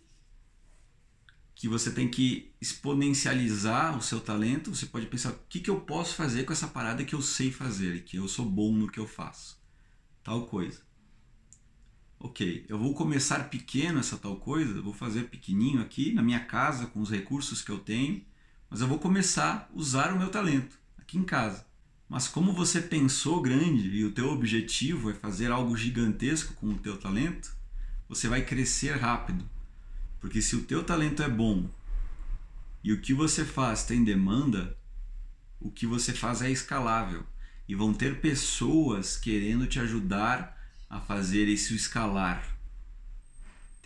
que 1.53 1.69
você 1.69 1.91
tem 1.91 2.09
que 2.09 2.51
exponencializar 2.59 3.95
o 3.95 4.01
seu 4.01 4.19
talento. 4.19 4.73
Você 4.73 4.87
pode 4.87 5.05
pensar: 5.05 5.33
o 5.33 5.39
que, 5.47 5.59
que 5.59 5.69
eu 5.69 5.81
posso 5.81 6.15
fazer 6.15 6.43
com 6.43 6.51
essa 6.51 6.67
parada 6.67 7.05
que 7.05 7.13
eu 7.13 7.21
sei 7.21 7.51
fazer, 7.51 8.05
que 8.05 8.17
eu 8.17 8.27
sou 8.27 8.45
bom 8.45 8.73
no 8.73 8.89
que 8.89 8.99
eu 8.99 9.07
faço? 9.07 9.61
Tal 10.23 10.47
coisa. 10.47 10.81
Ok, 12.19 12.65
eu 12.67 12.79
vou 12.79 12.95
começar 12.95 13.51
pequeno 13.51 13.99
essa 13.99 14.17
tal 14.17 14.37
coisa, 14.37 14.81
vou 14.81 14.93
fazer 14.93 15.29
pequenininho 15.29 15.79
aqui 15.79 16.11
na 16.11 16.23
minha 16.23 16.39
casa 16.39 16.87
com 16.87 16.99
os 16.99 17.11
recursos 17.11 17.61
que 17.61 17.69
eu 17.71 17.77
tenho, 17.77 18.25
mas 18.69 18.81
eu 18.81 18.87
vou 18.87 18.99
começar 18.99 19.69
a 19.69 19.77
usar 19.77 20.13
o 20.13 20.17
meu 20.17 20.29
talento 20.29 20.77
aqui 20.97 21.17
em 21.17 21.23
casa. 21.23 21.65
Mas 22.09 22.27
como 22.27 22.53
você 22.53 22.81
pensou 22.81 23.41
grande 23.41 23.89
e 23.89 24.05
o 24.05 24.11
teu 24.11 24.29
objetivo 24.29 25.11
é 25.11 25.13
fazer 25.13 25.51
algo 25.51 25.75
gigantesco 25.75 26.53
com 26.53 26.67
o 26.67 26.77
teu 26.77 26.97
talento, 26.97 27.55
você 28.07 28.27
vai 28.27 28.43
crescer 28.45 28.97
rápido 28.97 29.45
porque 30.19 30.41
se 30.41 30.55
o 30.55 30.63
teu 30.63 30.83
talento 30.83 31.21
é 31.21 31.29
bom 31.29 31.69
e 32.83 32.91
o 32.91 32.99
que 32.99 33.13
você 33.13 33.45
faz 33.45 33.83
tem 33.83 34.03
demanda, 34.03 34.75
o 35.59 35.71
que 35.71 35.85
você 35.85 36.13
faz 36.13 36.41
é 36.41 36.49
escalável 36.49 37.23
e 37.67 37.75
vão 37.75 37.93
ter 37.93 38.19
pessoas 38.19 39.17
querendo 39.17 39.67
te 39.67 39.79
ajudar 39.79 40.57
a 40.89 40.99
fazer 40.99 41.47
isso 41.47 41.73
escalar. 41.73 42.56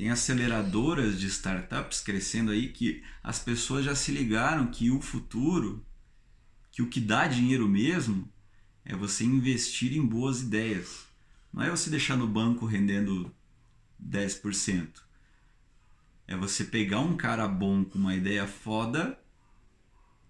Tem 0.02 0.10
aceleradoras 0.10 1.20
de 1.20 1.28
startups 1.28 2.02
crescendo 2.02 2.50
aí 2.50 2.70
que 2.70 3.04
as 3.22 3.38
pessoas 3.38 3.86
já 3.86 3.94
se 3.94 4.12
ligaram 4.12 4.66
que 4.66 4.90
o 4.90 5.00
futuro, 5.00 5.86
que 6.72 6.82
o 6.82 6.90
que 6.90 7.00
dá 7.00 7.28
dinheiro 7.28 7.70
mesmo, 7.70 8.28
é 8.84 8.96
você 8.96 9.24
investir 9.24 9.96
em 9.96 10.04
boas 10.04 10.42
ideias. 10.42 11.06
Não 11.54 11.62
é 11.62 11.70
você 11.70 11.88
deixar 11.88 12.18
no 12.18 12.26
banco 12.26 12.66
rendendo 12.66 13.32
10%. 14.04 15.04
É 16.26 16.36
você 16.36 16.64
pegar 16.64 17.02
um 17.02 17.16
cara 17.16 17.48
bom 17.48 17.86
com 17.86 18.00
uma 18.00 18.16
ideia 18.16 18.48
foda 18.48 19.20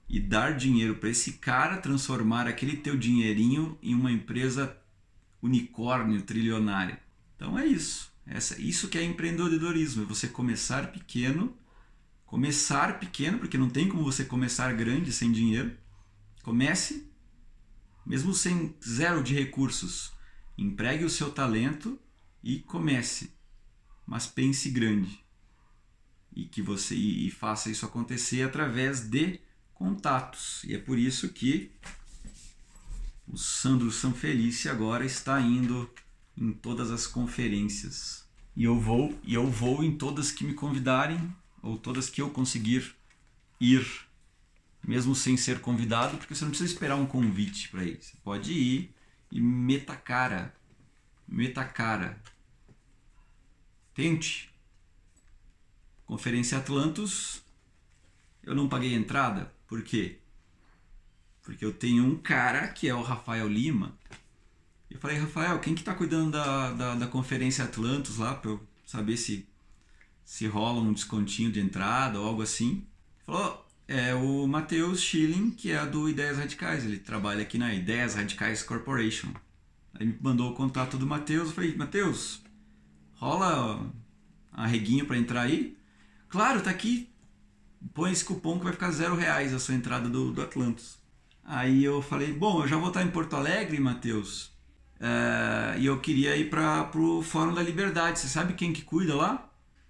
e 0.09 0.19
dar 0.19 0.57
dinheiro 0.57 0.95
para 0.95 1.07
esse 1.07 1.37
cara 1.37 1.77
transformar 1.77 2.45
aquele 2.45 2.75
teu 2.75 2.97
dinheirinho 2.97 3.79
em 3.81 3.95
uma 3.95 4.11
empresa 4.11 4.77
unicórnio 5.41 6.21
trilionária. 6.23 7.01
Então 7.37 7.57
é 7.57 7.65
isso. 7.65 8.10
Essa, 8.25 8.59
isso 8.61 8.87
que 8.87 8.97
é 8.97 9.03
empreendedorismo, 9.03 10.03
é 10.03 10.05
você 10.05 10.27
começar 10.27 10.91
pequeno, 10.91 11.57
começar 12.25 12.99
pequeno, 12.99 13.39
porque 13.39 13.57
não 13.57 13.69
tem 13.69 13.89
como 13.89 14.03
você 14.03 14.23
começar 14.23 14.71
grande 14.73 15.11
sem 15.11 15.31
dinheiro. 15.31 15.75
Comece, 16.43 17.09
mesmo 18.05 18.33
sem 18.33 18.75
zero 18.83 19.23
de 19.23 19.33
recursos, 19.33 20.11
empregue 20.57 21.05
o 21.05 21.09
seu 21.09 21.31
talento 21.31 21.99
e 22.43 22.59
comece, 22.59 23.33
mas 24.05 24.27
pense 24.27 24.69
grande 24.69 25.21
e 26.35 26.45
que 26.45 26.61
você 26.61 26.95
e, 26.95 27.27
e 27.27 27.31
faça 27.31 27.69
isso 27.69 27.85
acontecer 27.85 28.43
através 28.43 29.01
de 29.01 29.39
contatos. 29.73 30.63
E 30.63 30.73
é 30.73 30.77
por 30.77 30.97
isso 30.97 31.29
que 31.29 31.71
o 33.27 33.37
Sandro 33.37 33.91
Sanfelice 33.91 34.69
agora 34.69 35.05
está 35.05 35.39
indo 35.41 35.89
em 36.37 36.51
todas 36.51 36.91
as 36.91 37.07
conferências. 37.07 38.27
E 38.55 38.63
eu 38.63 38.79
vou, 38.79 39.17
e 39.23 39.33
eu 39.33 39.47
vou 39.49 39.83
em 39.83 39.95
todas 39.95 40.31
que 40.31 40.43
me 40.43 40.53
convidarem 40.53 41.33
ou 41.61 41.77
todas 41.77 42.09
que 42.09 42.21
eu 42.21 42.29
conseguir 42.29 42.95
ir, 43.59 43.85
mesmo 44.85 45.15
sem 45.15 45.37
ser 45.37 45.61
convidado, 45.61 46.17
porque 46.17 46.33
você 46.33 46.43
não 46.43 46.51
precisa 46.51 46.71
esperar 46.71 46.95
um 46.95 47.05
convite 47.05 47.69
para 47.69 47.83
ir. 47.83 48.01
Você 48.01 48.17
pode 48.23 48.51
ir 48.51 48.93
e 49.31 49.39
meta 49.39 49.95
cara. 49.95 50.53
Meta 51.27 51.63
cara. 51.63 52.21
Tente. 53.93 54.49
Conferência 56.05 56.57
Atlantos, 56.57 57.41
eu 58.43 58.53
não 58.53 58.67
paguei 58.67 58.93
entrada. 58.93 59.53
Por 59.67 59.81
quê? 59.83 60.17
Porque 61.41 61.63
eu 61.63 61.71
tenho 61.71 62.05
um 62.05 62.17
cara 62.17 62.67
que 62.67 62.89
é 62.89 62.93
o 62.93 63.01
Rafael 63.01 63.47
Lima. 63.47 63.97
Eu 64.91 64.99
falei, 64.99 65.17
Rafael, 65.17 65.57
quem 65.59 65.73
que 65.73 65.83
tá 65.83 65.93
cuidando 65.93 66.31
da, 66.31 66.73
da, 66.73 66.95
da 66.95 67.07
Conferência 67.07 67.63
Atlantos 67.63 68.17
lá 68.17 68.35
para 68.35 68.51
eu 68.51 68.67
saber 68.85 69.15
se, 69.15 69.47
se 70.25 70.45
rola 70.47 70.81
um 70.81 70.91
descontinho 70.91 71.49
de 71.49 71.61
entrada 71.61 72.19
ou 72.19 72.27
algo 72.27 72.41
assim? 72.41 72.69
Ele 72.69 73.25
falou, 73.25 73.65
é 73.87 74.13
o 74.13 74.45
Matheus 74.45 74.99
Schilling, 74.99 75.51
que 75.51 75.71
é 75.71 75.85
do 75.85 76.09
Ideias 76.09 76.37
Radicais. 76.37 76.83
Ele 76.83 76.99
trabalha 76.99 77.41
aqui 77.41 77.57
na 77.57 77.73
Ideias 77.73 78.15
Radicais 78.15 78.63
Corporation. 78.63 79.29
Aí 79.93 80.05
me 80.05 80.17
mandou 80.21 80.51
o 80.51 80.55
contato 80.55 80.97
do 80.97 81.07
Matheus. 81.07 81.47
Eu 81.47 81.55
falei, 81.55 81.75
Matheus, 81.75 82.41
rola 83.13 83.89
arreguinho 84.51 85.05
para 85.05 85.17
entrar 85.17 85.43
aí? 85.43 85.77
Claro, 86.27 86.61
tá 86.61 86.69
aqui. 86.69 87.09
Põe 87.93 88.11
esse 88.11 88.25
cupom 88.25 88.57
que 88.57 88.65
vai 88.65 88.73
ficar 88.73 88.91
zero 88.91 89.15
reais 89.15 89.53
a 89.53 89.59
sua 89.59 89.73
entrada 89.73 90.09
do, 90.09 90.33
do 90.33 90.41
Atlantis. 90.41 90.97
Aí 91.45 91.83
eu 91.83 92.01
falei, 92.01 92.33
bom, 92.33 92.61
eu 92.61 92.67
já 92.67 92.77
vou 92.77 92.89
estar 92.89 93.03
em 93.03 93.09
Porto 93.09 93.35
Alegre, 93.37 93.79
Matheus. 93.79 94.50
É, 95.01 95.79
e 95.79 95.85
eu 95.87 95.99
queria 95.99 96.37
ir 96.37 96.49
para 96.49 96.87
o 96.95 97.23
Fórum 97.23 97.53
da 97.53 97.63
Liberdade. 97.63 98.19
Você 98.19 98.27
sabe 98.27 98.53
quem 98.53 98.71
que 98.71 98.83
cuida 98.83 99.15
lá? 99.15 99.49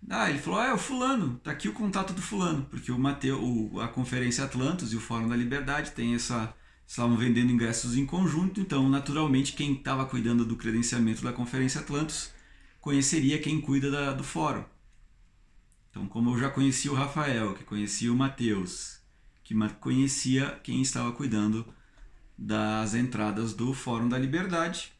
Ah, 0.09 0.29
ele 0.29 0.39
falou, 0.39 0.59
ah, 0.59 0.67
é 0.67 0.73
o 0.73 0.77
fulano, 0.77 1.39
tá 1.43 1.51
aqui 1.51 1.69
o 1.69 1.73
contato 1.73 2.11
do 2.11 2.21
fulano, 2.21 2.65
porque 2.71 2.91
o 2.91 2.97
Mateu, 2.97 3.71
a 3.79 3.87
Conferência 3.87 4.43
Atlantis 4.43 4.91
e 4.91 4.95
o 4.95 4.99
Fórum 4.99 5.29
da 5.29 5.35
Liberdade 5.35 5.91
tem 5.91 6.15
essa, 6.15 6.55
estavam 6.87 7.15
vendendo 7.15 7.51
ingressos 7.51 7.95
em 7.95 8.05
conjunto, 8.05 8.59
então 8.59 8.89
naturalmente 8.89 9.53
quem 9.53 9.73
estava 9.73 10.03
cuidando 10.05 10.43
do 10.43 10.55
credenciamento 10.55 11.23
da 11.23 11.31
Conferência 11.31 11.81
Atlantis 11.81 12.33
conheceria 12.79 13.37
quem 13.37 13.61
cuida 13.61 13.91
da, 13.91 14.11
do 14.11 14.23
fórum. 14.23 14.63
Então, 15.91 16.07
como 16.07 16.31
eu 16.31 16.39
já 16.39 16.49
conhecia 16.49 16.91
o 16.91 16.95
Rafael, 16.95 17.53
que 17.53 17.63
conhecia 17.63 18.11
o 18.11 18.15
Matheus, 18.15 18.99
que 19.43 19.53
conhecia 19.79 20.59
quem 20.63 20.81
estava 20.81 21.11
cuidando 21.11 21.71
das 22.35 22.95
entradas 22.95 23.53
do 23.53 23.71
Fórum 23.71 24.09
da 24.09 24.17
Liberdade, 24.17 24.91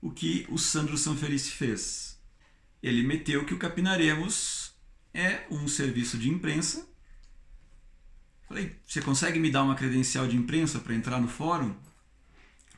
o 0.00 0.10
que 0.10 0.46
o 0.48 0.58
Sandro 0.58 0.96
Sanfelice 0.96 1.50
fez? 1.50 2.20
Ele 2.82 3.02
meteu 3.02 3.44
que 3.44 3.54
o 3.54 3.58
Capinaremos 3.58 4.74
é 5.12 5.46
um 5.50 5.66
serviço 5.66 6.16
de 6.16 6.28
imprensa. 6.28 6.88
Falei, 8.46 8.76
você 8.86 9.00
consegue 9.00 9.38
me 9.38 9.50
dar 9.50 9.64
uma 9.64 9.74
credencial 9.74 10.26
de 10.26 10.36
imprensa 10.36 10.78
para 10.78 10.94
entrar 10.94 11.20
no 11.20 11.28
fórum? 11.28 11.74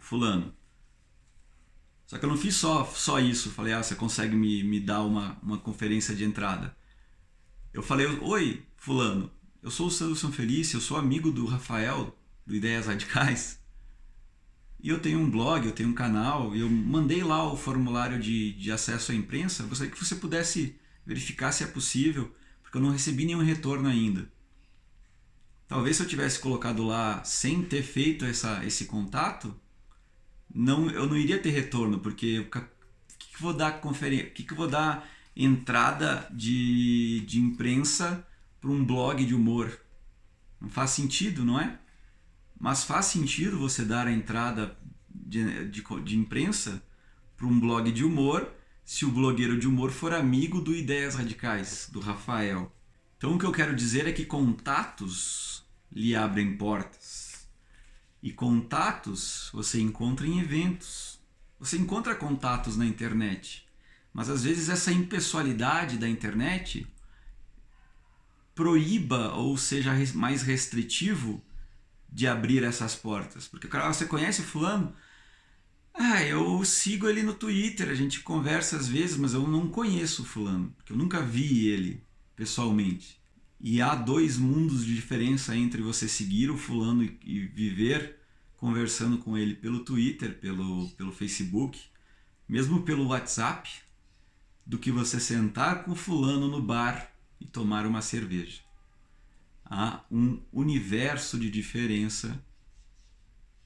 Fulano, 0.01 0.55
só 2.11 2.19
que 2.19 2.25
eu 2.25 2.29
não 2.29 2.37
fiz 2.37 2.57
só, 2.57 2.85
só 2.87 3.21
isso. 3.21 3.51
Falei, 3.51 3.73
ah, 3.73 3.81
você 3.81 3.95
consegue 3.95 4.35
me, 4.35 4.65
me 4.65 4.81
dar 4.81 5.03
uma, 5.03 5.39
uma 5.41 5.59
conferência 5.59 6.13
de 6.13 6.25
entrada? 6.25 6.77
Eu 7.73 7.85
falei, 7.85 8.05
oi, 8.21 8.67
fulano, 8.77 9.31
eu 9.63 9.71
sou 9.71 9.87
o 9.87 9.91
Sandro 9.93 10.17
Sanfelice, 10.17 10.75
eu 10.75 10.81
sou 10.81 10.97
amigo 10.97 11.31
do 11.31 11.47
Rafael, 11.47 12.19
do 12.45 12.57
Ideias 12.57 12.87
Radicais. 12.87 13.60
E 14.83 14.89
eu 14.89 14.99
tenho 14.99 15.19
um 15.19 15.31
blog, 15.31 15.67
eu 15.67 15.73
tenho 15.73 15.91
um 15.91 15.95
canal, 15.95 16.55
eu 16.57 16.69
mandei 16.69 17.23
lá 17.23 17.51
o 17.53 17.57
formulário 17.57 18.19
de, 18.19 18.53
de 18.55 18.73
acesso 18.73 19.13
à 19.13 19.15
imprensa. 19.15 19.65
Gostaria 19.65 19.93
que 19.93 20.03
você 20.03 20.15
pudesse 20.15 20.77
verificar 21.05 21.53
se 21.53 21.63
é 21.63 21.67
possível, 21.67 22.35
porque 22.63 22.79
eu 22.79 22.83
não 22.83 22.91
recebi 22.91 23.27
nenhum 23.27 23.43
retorno 23.43 23.89
ainda. 23.89 24.31
Talvez 25.69 25.97
se 25.97 26.03
eu 26.03 26.09
tivesse 26.09 26.41
colocado 26.41 26.83
lá 26.83 27.23
sem 27.25 27.63
ter 27.63 27.83
feito 27.83 28.25
essa, 28.25 28.65
esse 28.65 28.87
contato, 28.87 29.55
não, 30.53 30.91
eu 30.91 31.07
não 31.07 31.17
iria 31.17 31.39
ter 31.39 31.51
retorno, 31.51 32.01
porque 32.01 32.41
o 32.41 32.51
que, 32.51 32.61
que 33.19 33.43
vou 33.43 33.53
dar 33.53 33.81
conferência, 33.81 34.31
que, 34.31 34.43
que 34.43 34.55
vou 34.55 34.67
dar 34.67 35.09
entrada 35.37 36.27
de, 36.33 37.21
de 37.21 37.39
imprensa 37.39 38.27
para 38.61 38.71
um 38.71 38.85
blog 38.85 39.25
de 39.25 39.35
humor? 39.35 39.79
Não 40.61 40.69
faz 40.69 40.91
sentido, 40.91 41.45
não 41.45 41.61
é? 41.61 41.79
Mas 42.61 42.85
faz 42.85 43.07
sentido 43.07 43.59
você 43.59 43.87
dar 43.87 44.07
a 44.07 44.13
entrada 44.13 44.77
de, 45.09 45.65
de, 45.71 45.83
de 46.05 46.17
imprensa 46.19 46.83
para 47.35 47.47
um 47.47 47.59
blog 47.59 47.91
de 47.91 48.05
humor 48.05 48.53
se 48.85 49.07
o 49.07 49.11
blogueiro 49.11 49.59
de 49.59 49.67
humor 49.67 49.91
for 49.91 50.13
amigo 50.13 50.61
do 50.61 50.75
Ideias 50.75 51.15
Radicais, 51.15 51.89
do 51.91 52.01
Rafael. 52.01 52.71
Então 53.17 53.35
o 53.35 53.39
que 53.39 53.47
eu 53.47 53.53
quero 53.53 53.75
dizer 53.75 54.07
é 54.07 54.13
que 54.13 54.27
contatos 54.27 55.65
lhe 55.91 56.15
abrem 56.15 56.57
portas. 56.57 57.49
E 58.23 58.31
contatos 58.31 59.49
você 59.55 59.81
encontra 59.81 60.27
em 60.27 60.41
eventos. 60.41 61.19
Você 61.59 61.79
encontra 61.79 62.15
contatos 62.15 62.77
na 62.77 62.85
internet. 62.85 63.67
Mas 64.13 64.29
às 64.29 64.45
vezes 64.45 64.69
essa 64.69 64.93
impessoalidade 64.93 65.97
da 65.97 66.09
internet 66.09 66.87
proíba 68.55 69.33
ou 69.33 69.57
seja 69.57 69.93
mais 70.15 70.43
restritivo 70.43 71.43
de 72.13 72.27
abrir 72.27 72.65
essas 72.65 72.95
portas. 72.95 73.47
Porque 73.47 73.67
o 73.67 73.71
cara, 73.71 73.93
você 73.93 74.07
conhece 74.07 74.43
fulano? 74.43 74.95
Ah, 75.95 76.23
eu 76.23 76.65
sigo 76.65 77.09
ele 77.09 77.23
no 77.23 77.35
Twitter, 77.35 77.89
a 77.91 77.95
gente 77.95 78.21
conversa 78.21 78.77
às 78.77 78.89
vezes, 78.89 79.17
mas 79.17 79.35
eu 79.35 79.47
não 79.47 79.69
conheço 79.69 80.25
fulano, 80.25 80.73
porque 80.77 80.93
eu 80.93 80.97
nunca 80.97 81.21
vi 81.21 81.67
ele 81.67 82.03
pessoalmente. 82.37 83.21
E 83.61 83.83
há 83.83 83.95
dois 83.95 84.39
mundos 84.39 84.85
de 84.85 84.95
diferença 84.95 85.55
entre 85.55 85.83
você 85.83 86.09
seguir 86.09 86.51
o 86.51 86.57
fulano 86.57 87.03
e 87.03 87.47
viver 87.47 88.19
conversando 88.57 89.19
com 89.19 89.37
ele 89.37 89.55
pelo 89.55 89.85
Twitter, 89.85 90.39
pelo, 90.39 90.89
pelo 90.91 91.13
Facebook, 91.13 91.79
mesmo 92.49 92.83
pelo 92.83 93.09
WhatsApp, 93.09 93.71
do 94.65 94.79
que 94.79 94.91
você 94.91 95.21
sentar 95.21 95.85
com 95.85 95.95
fulano 95.95 96.49
no 96.49 96.63
bar 96.63 97.13
e 97.41 97.47
tomar 97.47 97.87
uma 97.87 98.01
cerveja. 98.01 98.61
Há 99.71 100.05
um 100.11 100.43
universo 100.53 101.39
de 101.39 101.49
diferença 101.49 102.45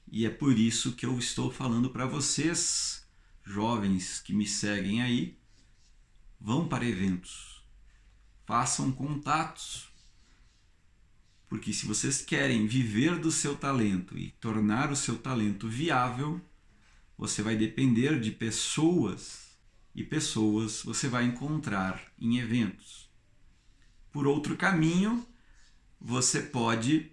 e 0.07 0.25
é 0.25 0.29
por 0.29 0.57
isso 0.57 0.93
que 0.93 1.05
eu 1.05 1.17
estou 1.17 1.51
falando 1.51 1.89
para 1.89 2.05
vocês, 2.05 3.05
jovens 3.43 4.19
que 4.19 4.33
me 4.33 4.47
seguem 4.47 5.01
aí, 5.01 5.37
vão 6.39 6.67
para 6.67 6.85
eventos, 6.85 7.63
façam 8.45 8.91
contatos. 8.91 9.89
Porque 11.49 11.73
se 11.73 11.85
vocês 11.85 12.21
querem 12.21 12.67
viver 12.67 13.19
do 13.19 13.31
seu 13.31 13.57
talento 13.57 14.17
e 14.17 14.31
tornar 14.39 14.91
o 14.91 14.95
seu 14.95 15.17
talento 15.17 15.67
viável, 15.67 16.39
você 17.17 17.41
vai 17.41 17.55
depender 17.55 18.19
de 18.19 18.31
pessoas 18.31 19.57
e 19.93 20.03
pessoas 20.03 20.83
você 20.83 21.07
vai 21.07 21.25
encontrar 21.25 22.01
em 22.19 22.37
eventos. 22.37 23.09
Por 24.11 24.27
outro 24.27 24.55
caminho, 24.55 25.25
você 25.99 26.41
pode 26.41 27.11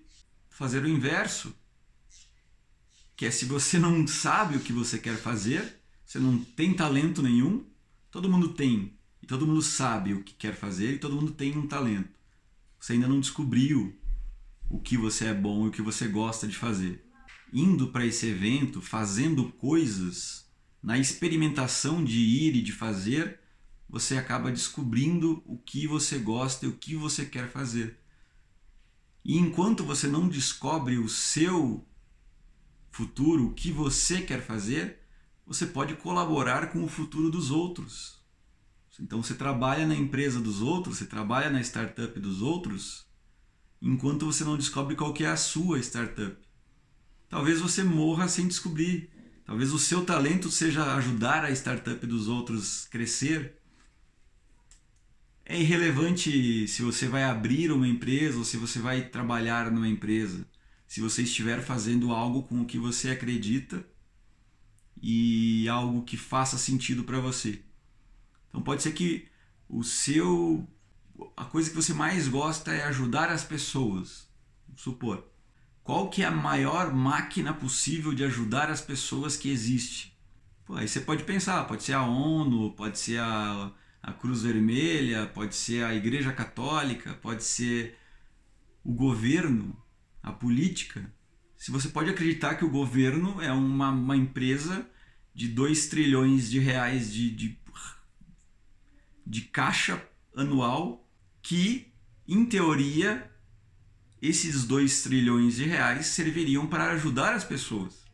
fazer 0.48 0.84
o 0.84 0.88
inverso 0.88 1.54
que 3.22 3.26
é 3.26 3.30
se 3.30 3.44
você 3.44 3.78
não 3.78 4.04
sabe 4.04 4.56
o 4.56 4.60
que 4.60 4.72
você 4.72 4.98
quer 4.98 5.16
fazer, 5.16 5.80
você 6.04 6.18
não 6.18 6.38
tem 6.38 6.74
talento 6.74 7.22
nenhum, 7.22 7.64
todo 8.10 8.28
mundo 8.28 8.48
tem, 8.48 8.98
e 9.22 9.26
todo 9.28 9.46
mundo 9.46 9.62
sabe 9.62 10.12
o 10.12 10.24
que 10.24 10.34
quer 10.34 10.56
fazer, 10.56 10.94
e 10.94 10.98
todo 10.98 11.14
mundo 11.14 11.30
tem 11.30 11.56
um 11.56 11.68
talento. 11.68 12.10
Você 12.80 12.94
ainda 12.94 13.06
não 13.06 13.20
descobriu 13.20 13.96
o 14.68 14.80
que 14.80 14.96
você 14.96 15.26
é 15.26 15.34
bom 15.34 15.66
e 15.66 15.68
o 15.68 15.70
que 15.70 15.80
você 15.80 16.08
gosta 16.08 16.48
de 16.48 16.56
fazer. 16.56 17.06
Indo 17.52 17.92
para 17.92 18.04
esse 18.04 18.26
evento, 18.26 18.80
fazendo 18.80 19.52
coisas, 19.52 20.44
na 20.82 20.98
experimentação 20.98 22.02
de 22.02 22.18
ir 22.18 22.56
e 22.56 22.60
de 22.60 22.72
fazer, 22.72 23.38
você 23.88 24.16
acaba 24.16 24.50
descobrindo 24.50 25.40
o 25.46 25.56
que 25.56 25.86
você 25.86 26.18
gosta 26.18 26.66
e 26.66 26.68
o 26.68 26.76
que 26.76 26.96
você 26.96 27.24
quer 27.24 27.48
fazer. 27.48 28.00
E 29.24 29.38
enquanto 29.38 29.84
você 29.84 30.08
não 30.08 30.28
descobre 30.28 30.98
o 30.98 31.08
seu 31.08 31.86
futuro, 32.90 33.46
o 33.46 33.54
que 33.54 33.70
você 33.70 34.20
quer 34.20 34.42
fazer, 34.42 35.00
você 35.46 35.66
pode 35.66 35.94
colaborar 35.94 36.72
com 36.72 36.84
o 36.84 36.88
futuro 36.88 37.30
dos 37.30 37.50
outros. 37.50 38.20
Então 39.00 39.22
você 39.22 39.34
trabalha 39.34 39.86
na 39.86 39.94
empresa 39.94 40.40
dos 40.40 40.60
outros, 40.60 40.98
você 40.98 41.06
trabalha 41.06 41.50
na 41.50 41.60
startup 41.60 42.18
dos 42.20 42.42
outros, 42.42 43.06
enquanto 43.80 44.26
você 44.26 44.44
não 44.44 44.56
descobre 44.56 44.94
qual 44.94 45.14
que 45.14 45.24
é 45.24 45.28
a 45.28 45.36
sua 45.36 45.78
startup. 45.78 46.36
Talvez 47.28 47.60
você 47.60 47.82
morra 47.82 48.28
sem 48.28 48.46
descobrir. 48.46 49.10
Talvez 49.44 49.72
o 49.72 49.78
seu 49.78 50.04
talento 50.04 50.50
seja 50.50 50.94
ajudar 50.94 51.44
a 51.44 51.50
startup 51.50 52.06
dos 52.06 52.28
outros 52.28 52.86
crescer. 52.90 53.61
É 55.52 55.60
irrelevante 55.60 56.66
se 56.66 56.80
você 56.80 57.06
vai 57.06 57.24
abrir 57.24 57.70
uma 57.70 57.86
empresa 57.86 58.38
ou 58.38 58.44
se 58.44 58.56
você 58.56 58.78
vai 58.78 59.02
trabalhar 59.02 59.70
numa 59.70 59.86
empresa 59.86 60.46
se 60.88 60.98
você 60.98 61.24
estiver 61.24 61.60
fazendo 61.60 62.10
algo 62.10 62.44
com 62.44 62.62
o 62.62 62.64
que 62.64 62.78
você 62.78 63.10
acredita 63.10 63.86
e 64.96 65.68
algo 65.68 66.04
que 66.04 66.16
faça 66.16 66.56
sentido 66.56 67.04
para 67.04 67.20
você. 67.20 67.62
Então 68.48 68.62
pode 68.62 68.82
ser 68.82 68.92
que 68.92 69.28
o 69.68 69.84
seu 69.84 70.66
a 71.36 71.44
coisa 71.44 71.68
que 71.68 71.76
você 71.76 71.92
mais 71.92 72.28
gosta 72.28 72.72
é 72.72 72.84
ajudar 72.84 73.28
as 73.28 73.44
pessoas. 73.44 74.26
Vamos 74.66 74.80
supor. 74.80 75.22
Qual 75.84 76.08
que 76.08 76.22
é 76.22 76.26
a 76.26 76.30
maior 76.30 76.94
máquina 76.94 77.52
possível 77.52 78.14
de 78.14 78.24
ajudar 78.24 78.70
as 78.70 78.80
pessoas 78.80 79.36
que 79.36 79.50
existe? 79.50 80.18
Pô, 80.64 80.76
aí 80.76 80.88
você 80.88 81.02
pode 81.02 81.24
pensar, 81.24 81.66
pode 81.66 81.82
ser 81.82 81.92
a 81.92 82.06
ONU, 82.06 82.72
pode 82.72 82.98
ser 82.98 83.20
a, 83.20 83.70
a 84.02 84.12
Cruz 84.12 84.42
Vermelha, 84.42 85.26
pode 85.26 85.54
ser 85.54 85.84
a 85.84 85.94
Igreja 85.94 86.32
Católica, 86.32 87.14
pode 87.14 87.44
ser 87.44 87.96
o 88.82 88.92
governo 88.92 89.76
a 90.22 90.32
política, 90.32 91.12
se 91.62 91.70
você 91.70 91.88
pode 91.88 92.10
acreditar 92.10 92.56
que 92.56 92.64
o 92.64 92.70
governo 92.70 93.40
é 93.40 93.52
uma, 93.52 93.90
uma 93.90 94.16
empresa 94.16 94.84
de 95.32 95.46
2 95.46 95.86
trilhões 95.86 96.50
de 96.50 96.58
reais 96.58 97.12
de, 97.12 97.30
de, 97.30 97.58
de 99.24 99.42
caixa 99.42 100.04
anual 100.34 101.08
que, 101.40 101.92
em 102.26 102.44
teoria, 102.44 103.30
esses 104.20 104.64
2 104.64 105.04
trilhões 105.04 105.54
de 105.54 105.64
reais 105.64 106.06
serviriam 106.06 106.66
para 106.66 106.90
ajudar 106.94 107.32
as 107.32 107.44
pessoas. 107.44 108.04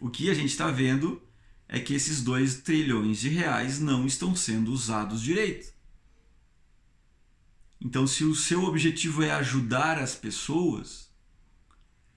O 0.00 0.10
que 0.10 0.28
a 0.28 0.34
gente 0.34 0.50
está 0.50 0.68
vendo 0.68 1.22
é 1.68 1.80
que 1.80 1.94
esses 1.94 2.22
2 2.22 2.62
trilhões 2.62 3.20
de 3.20 3.28
reais 3.28 3.80
não 3.80 4.06
estão 4.06 4.34
sendo 4.34 4.72
usados 4.72 5.20
direito. 5.20 5.74
Então, 7.80 8.06
se 8.06 8.24
o 8.24 8.34
seu 8.34 8.64
objetivo 8.64 9.22
é 9.22 9.30
ajudar 9.32 9.98
as 9.98 10.14
pessoas, 10.14 11.10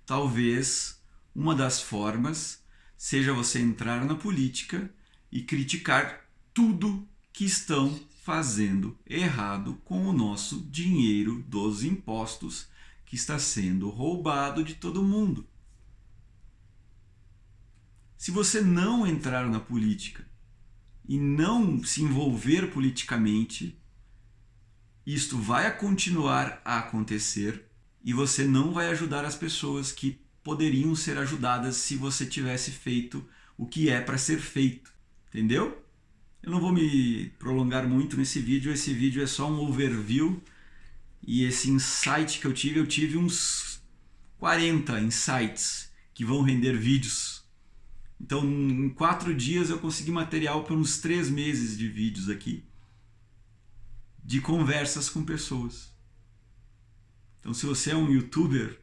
talvez 0.06 1.02
uma 1.36 1.56
das 1.56 1.82
formas 1.82 2.64
seja 2.98 3.34
você 3.34 3.60
entrar 3.60 4.06
na 4.06 4.16
política 4.16 4.94
e 5.32 5.42
criticar 5.42 6.26
tudo 6.54 7.08
que 7.32 7.46
estão 7.46 8.00
fazendo 8.24 8.98
errado 9.08 9.80
com 9.86 10.06
o 10.06 10.14
nosso 10.14 10.60
dinheiro 10.70 11.44
dos 11.48 11.84
impostos 11.84 12.68
que 13.06 13.16
está 13.16 13.40
sendo 13.40 13.90
roubado 13.90 14.64
de 14.64 14.76
todo 14.76 15.04
mundo. 15.04 15.48
Se 18.20 18.32
você 18.32 18.60
não 18.60 19.08
entrar 19.08 19.48
na 19.48 19.62
política 19.62 20.28
e 21.08 21.18
não 21.18 21.82
se 21.82 22.04
envolver 22.04 22.70
politicamente, 22.70 23.82
isto 25.06 25.38
vai 25.38 25.74
continuar 25.78 26.62
a 26.66 26.80
acontecer 26.80 27.64
e 28.04 28.12
você 28.12 28.44
não 28.44 28.74
vai 28.74 28.90
ajudar 28.90 29.24
as 29.24 29.38
pessoas 29.38 29.94
que 29.94 30.20
poderiam 30.44 30.94
ser 30.96 31.18
ajudadas 31.18 31.78
se 31.78 31.96
você 31.96 32.26
tivesse 32.26 32.72
feito 32.72 33.26
o 33.58 33.66
que 33.66 33.90
é 33.90 34.02
para 34.02 34.18
ser 34.18 34.42
feito. 34.42 34.92
Entendeu? 35.30 35.82
Eu 36.44 36.52
não 36.52 36.60
vou 36.60 36.74
me 36.74 37.30
prolongar 37.40 37.88
muito 37.88 38.18
nesse 38.18 38.42
vídeo, 38.42 38.74
esse 38.74 38.94
vídeo 38.94 39.24
é 39.24 39.28
só 39.28 39.50
um 39.50 39.62
overview 39.62 40.44
e 41.26 41.46
esse 41.46 41.70
insight 41.70 42.42
que 42.42 42.48
eu 42.48 42.54
tive, 42.54 42.82
eu 42.82 42.86
tive 42.86 43.18
uns 43.18 43.82
40 44.40 45.00
insights 45.00 45.90
que 46.14 46.26
vão 46.26 46.42
render 46.42 46.74
vídeos. 46.78 47.39
Então, 48.20 48.44
em 48.46 48.90
quatro 48.90 49.34
dias 49.34 49.70
eu 49.70 49.80
consegui 49.80 50.12
material 50.12 50.64
para 50.64 50.76
uns 50.76 51.00
três 51.00 51.30
meses 51.30 51.78
de 51.78 51.88
vídeos 51.88 52.30
aqui 52.30 52.64
de 54.30 54.40
conversas 54.40 55.10
com 55.10 55.26
pessoas. 55.26 55.92
Então, 57.40 57.52
se 57.52 57.66
você 57.66 57.90
é 57.90 57.96
um 57.96 58.12
youtuber 58.12 58.80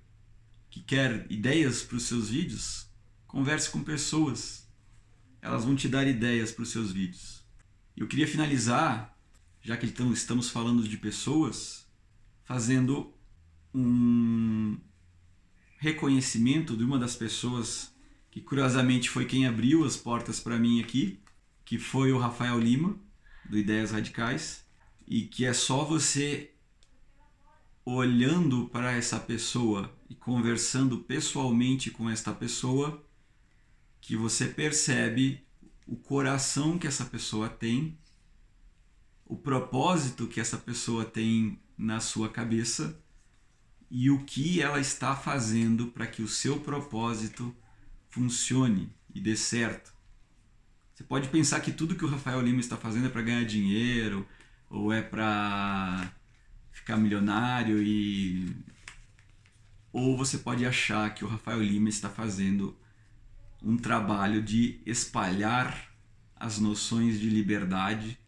que 0.68 0.80
quer 0.80 1.24
ideias 1.30 1.82
para 1.82 1.96
os 1.96 2.02
seus 2.02 2.30
vídeos, 2.30 2.90
converse 3.26 3.70
com 3.70 3.82
pessoas. 3.82 4.68
Elas 5.40 5.64
vão 5.64 5.76
te 5.76 5.88
dar 5.88 6.06
ideias 6.06 6.50
para 6.50 6.64
os 6.64 6.70
seus 6.70 6.90
vídeos. 6.90 7.44
Eu 7.96 8.06
queria 8.06 8.26
finalizar, 8.26 9.16
já 9.62 9.76
que 9.76 9.86
então 9.86 10.12
estamos 10.12 10.50
falando 10.50 10.86
de 10.86 10.96
pessoas, 10.96 11.86
fazendo 12.44 13.14
um 13.72 14.76
reconhecimento 15.78 16.76
de 16.76 16.82
uma 16.84 16.98
das 16.98 17.14
pessoas 17.14 17.94
que 18.36 18.42
curiosamente 18.42 19.08
foi 19.08 19.24
quem 19.24 19.46
abriu 19.46 19.82
as 19.82 19.96
portas 19.96 20.38
para 20.38 20.58
mim 20.58 20.78
aqui, 20.78 21.18
que 21.64 21.78
foi 21.78 22.12
o 22.12 22.18
Rafael 22.18 22.58
Lima, 22.58 22.94
do 23.48 23.56
Ideias 23.56 23.92
Radicais 23.92 24.62
e 25.08 25.22
que 25.22 25.46
é 25.46 25.54
só 25.54 25.86
você 25.86 26.50
olhando 27.82 28.68
para 28.68 28.92
essa 28.92 29.18
pessoa 29.18 29.90
e 30.10 30.14
conversando 30.14 30.98
pessoalmente 30.98 31.90
com 31.90 32.10
esta 32.10 32.30
pessoa 32.30 33.02
que 34.02 34.14
você 34.14 34.44
percebe 34.44 35.42
o 35.86 35.96
coração 35.96 36.78
que 36.78 36.86
essa 36.86 37.06
pessoa 37.06 37.48
tem, 37.48 37.98
o 39.24 39.34
propósito 39.34 40.26
que 40.26 40.40
essa 40.40 40.58
pessoa 40.58 41.06
tem 41.06 41.58
na 41.74 42.00
sua 42.00 42.28
cabeça 42.28 43.02
e 43.90 44.10
o 44.10 44.26
que 44.26 44.60
ela 44.60 44.78
está 44.78 45.16
fazendo 45.16 45.86
para 45.86 46.06
que 46.06 46.20
o 46.20 46.28
seu 46.28 46.60
propósito 46.60 47.56
funcione 48.16 48.90
e 49.14 49.20
dê 49.20 49.36
certo. 49.36 49.94
Você 50.94 51.04
pode 51.04 51.28
pensar 51.28 51.60
que 51.60 51.70
tudo 51.70 51.94
que 51.94 52.04
o 52.04 52.08
Rafael 52.08 52.40
Lima 52.40 52.60
está 52.60 52.78
fazendo 52.78 53.06
é 53.06 53.10
para 53.10 53.20
ganhar 53.20 53.44
dinheiro 53.44 54.26
ou 54.70 54.90
é 54.90 55.02
para 55.02 56.10
ficar 56.72 56.96
milionário 56.96 57.82
e 57.82 58.56
ou 59.92 60.16
você 60.16 60.38
pode 60.38 60.64
achar 60.64 61.12
que 61.14 61.24
o 61.24 61.28
Rafael 61.28 61.62
Lima 61.62 61.90
está 61.90 62.08
fazendo 62.08 62.74
um 63.62 63.76
trabalho 63.76 64.42
de 64.42 64.80
espalhar 64.86 65.94
as 66.34 66.58
noções 66.58 67.20
de 67.20 67.28
liberdade, 67.28 68.18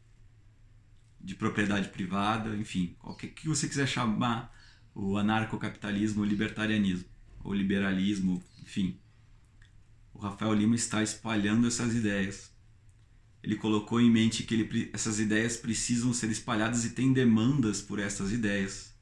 de 1.19 1.35
propriedade 1.35 1.89
privada, 1.89 2.55
enfim, 2.57 2.95
qualquer 2.99 3.29
que 3.29 3.49
você 3.49 3.67
quiser 3.67 3.87
chamar 3.87 4.55
o 4.95 5.17
anarcocapitalismo, 5.17 6.23
o 6.23 6.25
libertarianismo, 6.25 7.09
ou 7.43 7.55
liberalismo, 7.55 8.43
enfim. 8.63 8.99
O 10.19 10.21
Rafael 10.21 10.53
Lima 10.53 10.75
está 10.75 11.01
espalhando 11.01 11.69
essas 11.69 11.95
ideias. 11.95 12.53
Ele 13.41 13.55
colocou 13.55 14.01
em 14.01 14.11
mente 14.11 14.43
que 14.43 14.53
ele, 14.53 14.91
essas 14.93 15.21
ideias 15.21 15.57
precisam 15.57 16.13
ser 16.13 16.29
espalhadas 16.29 16.85
e 16.85 16.91
tem 16.91 17.13
demandas 17.13 17.81
por 17.81 18.01
essas 18.01 18.33
ideias. 18.33 18.93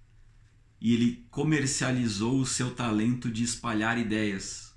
E 0.79 0.93
ele 0.93 1.27
comercializou 1.31 2.39
o 2.39 2.45
seu 2.45 2.75
talento 2.75 3.31
de 3.31 3.43
espalhar 3.43 3.99
ideias. 3.99 4.75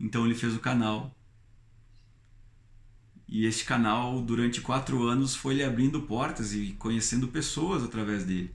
Então 0.00 0.26
ele 0.26 0.34
fez 0.34 0.56
o 0.56 0.58
canal. 0.58 1.16
E 3.28 3.46
este 3.46 3.64
canal, 3.64 4.20
durante 4.20 4.60
quatro 4.60 5.04
anos, 5.04 5.36
foi 5.36 5.54
lhe 5.54 5.62
abrindo 5.62 6.02
portas 6.02 6.52
e 6.52 6.72
conhecendo 6.80 7.28
pessoas 7.28 7.84
através 7.84 8.24
dele. 8.24 8.52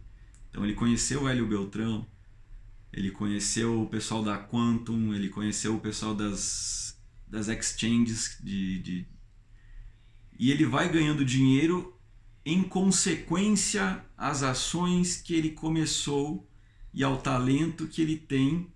Então 0.49 0.65
ele 0.65 0.73
conheceu 0.73 1.23
o 1.23 1.29
Hélio 1.29 1.47
Beltrão, 1.47 2.05
ele 2.97 3.11
conheceu 3.11 3.83
o 3.83 3.87
pessoal 3.87 4.23
da 4.23 4.39
Quantum, 4.39 5.13
ele 5.13 5.29
conheceu 5.29 5.75
o 5.75 5.79
pessoal 5.79 6.15
das, 6.15 6.99
das 7.27 7.47
exchanges 7.47 8.39
de, 8.41 8.79
de... 8.79 9.05
e 10.39 10.49
ele 10.49 10.65
vai 10.65 10.89
ganhando 10.89 11.23
dinheiro 11.23 11.95
em 12.43 12.63
consequência 12.63 14.03
às 14.17 14.41
ações 14.41 15.15
que 15.17 15.35
ele 15.35 15.51
começou 15.51 16.49
e 16.91 17.03
ao 17.03 17.21
talento 17.21 17.87
que 17.87 18.01
ele 18.01 18.17
tem. 18.17 18.73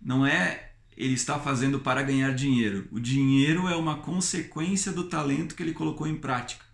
Não 0.00 0.24
é 0.24 0.70
ele 0.96 1.14
está 1.14 1.40
fazendo 1.40 1.80
para 1.80 2.04
ganhar 2.04 2.32
dinheiro. 2.32 2.86
O 2.92 3.00
dinheiro 3.00 3.66
é 3.66 3.74
uma 3.74 3.98
consequência 3.98 4.92
do 4.92 5.08
talento 5.08 5.56
que 5.56 5.62
ele 5.62 5.72
colocou 5.72 6.06
em 6.06 6.14
prática. 6.14 6.64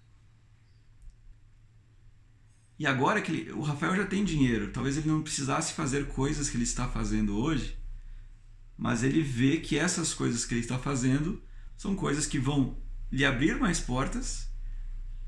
E 2.79 2.87
agora 2.87 3.23
que 3.23 3.33
ele, 3.33 3.53
o 3.53 3.63
Rafael 3.63 3.97
já 3.97 4.07
tem 4.07 4.25
dinheiro, 4.25 4.71
talvez 4.71 4.97
ele 4.97 5.09
não 5.09 5.23
precisasse 5.23 5.73
fazer 5.73 6.09
coisas 6.09 6.51
que 6.51 6.57
ele 6.57 6.65
está 6.65 6.87
fazendo 6.87 7.39
hoje, 7.39 7.79
mas 8.77 9.03
ele 9.03 9.23
vê 9.23 9.59
que 9.59 9.79
essas 9.79 10.13
coisas 10.13 10.45
que 10.45 10.53
ele 10.55 10.61
está 10.61 10.79
fazendo 10.79 11.43
são 11.77 11.95
coisas 11.97 12.27
que 12.27 12.39
vão 12.39 12.77
lhe 13.11 13.25
abrir 13.25 13.59
mais 13.59 13.81
portas 13.81 14.51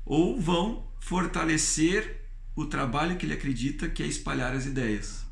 ou 0.05 0.39
vão 0.39 0.91
fortalecer 0.99 2.29
o 2.55 2.65
trabalho 2.65 3.17
que 3.17 3.25
ele 3.25 3.33
acredita 3.33 3.89
que 3.89 4.03
é 4.03 4.07
espalhar 4.07 4.53
as 4.53 4.65
ideias. 4.65 5.25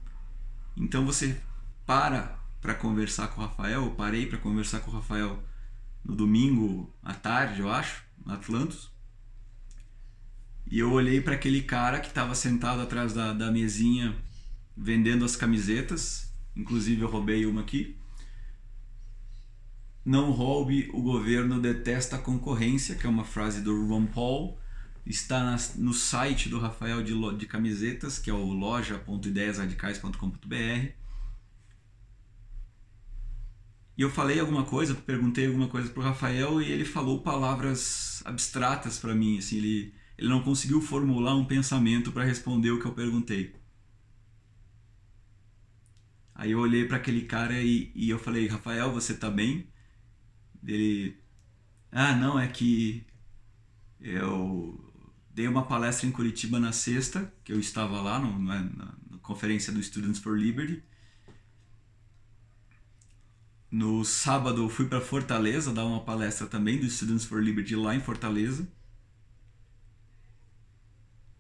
Então 0.75 1.06
você 1.06 1.39
para 1.86 2.38
para 2.62 2.73
conversar 2.73 3.27
com 3.30 3.41
o 3.41 3.45
Rafael, 3.45 3.86
eu 3.86 3.91
parei 3.91 4.25
para 4.25 4.39
conversar 4.39 4.80
com 4.80 4.91
o 4.91 4.93
Rafael 4.93 5.43
no 6.03 6.15
domingo 6.15 6.93
à 7.03 7.13
tarde, 7.13 7.62
eu 7.62 7.71
acho, 7.71 8.03
no 8.25 8.34
Atlantos. 8.34 8.91
E 10.69 10.80
eu 10.80 10.91
olhei 10.91 11.21
para 11.21 11.36
aquele 11.36 11.62
cara 11.62 11.99
que 11.99 12.08
estava 12.08 12.36
sentado 12.36 12.82
atrás 12.82 13.13
da, 13.13 13.32
da 13.32 13.49
mesinha 13.51 14.13
vendendo 14.75 15.23
as 15.23 15.36
camisetas. 15.36 16.34
Inclusive 16.56 17.01
eu 17.01 17.10
roubei 17.10 17.45
uma 17.45 17.62
aqui. 17.62 17.95
Não 20.03 20.32
roube, 20.32 20.89
o 20.93 21.01
governo 21.01 21.60
detesta 21.60 22.17
a 22.17 22.19
concorrência, 22.19 22.95
que 22.95 23.06
é 23.06 23.10
uma 23.10 23.23
frase 23.23 23.62
do 23.62 23.88
Ron 23.88 24.06
Paul. 24.06 24.58
Está 25.06 25.56
no 25.75 25.93
site 25.93 26.49
do 26.49 26.60
Rafael 26.60 27.01
de, 27.01 27.13
de 27.38 27.45
camisetas, 27.45 28.19
que 28.19 28.30
é 28.30 28.34
o 28.34 28.51
loja.ideiasradicais.com.br. 28.51 30.91
E 33.97 34.01
eu 34.01 34.10
falei 34.10 34.39
alguma 34.39 34.63
coisa, 34.63 34.93
perguntei 34.93 35.47
alguma 35.47 35.69
coisa 35.69 35.89
pro 35.89 36.03
Rafael 36.03 36.62
e 36.62 36.71
ele 36.71 36.86
falou 36.86 37.21
palavras 37.21 38.21
abstratas 38.25 38.99
para 38.99 39.15
mim, 39.15 39.39
assim, 39.39 39.58
ele 39.58 39.93
ele 40.17 40.30
não 40.30 40.41
conseguiu 40.41 40.82
formular 40.82 41.36
um 41.36 41.45
pensamento 41.45 42.12
para 42.12 42.23
responder 42.23 42.71
o 42.71 42.80
que 42.80 42.86
eu 42.86 42.93
perguntei. 42.93 43.56
Aí 46.34 46.51
eu 46.51 46.60
olhei 46.60 46.86
para 46.88 46.97
aquele 46.97 47.21
cara 47.23 47.60
e, 47.62 47.91
e 47.95 48.10
eu 48.10 48.19
falei, 48.19 48.47
Rafael, 48.47 48.91
você 48.91 49.13
tá 49.13 49.30
bem? 49.30 49.67
Ele, 50.63 51.17
ah, 51.91 52.15
não, 52.15 52.39
é 52.39 52.47
que 52.47 53.06
eu 53.99 54.93
dei 55.32 55.47
uma 55.47 55.65
palestra 55.65 56.08
em 56.08 56.12
Curitiba 56.12 56.60
na 56.60 56.71
sexta, 56.71 57.34
que 57.43 57.51
eu 57.51 57.60
estava 57.60 58.01
lá 58.01 58.19
no, 58.19 58.39
na, 58.39 58.63
na 58.63 59.17
conferência 59.21 59.73
do 59.73 59.82
Students 59.82 60.19
for 60.19 60.38
Liberty. 60.38 60.84
No 63.69 64.06
sábado 64.06 64.63
eu 64.63 64.69
fui 64.69 64.88
para 64.88 65.01
Fortaleza 65.01 65.73
dar 65.73 65.86
uma 65.86 66.03
palestra 66.03 66.47
também 66.47 66.80
do 66.80 66.89
Students 66.89 67.25
for 67.25 67.43
Liberty 67.43 67.75
lá 67.75 67.95
em 67.95 67.99
Fortaleza. 67.99 68.67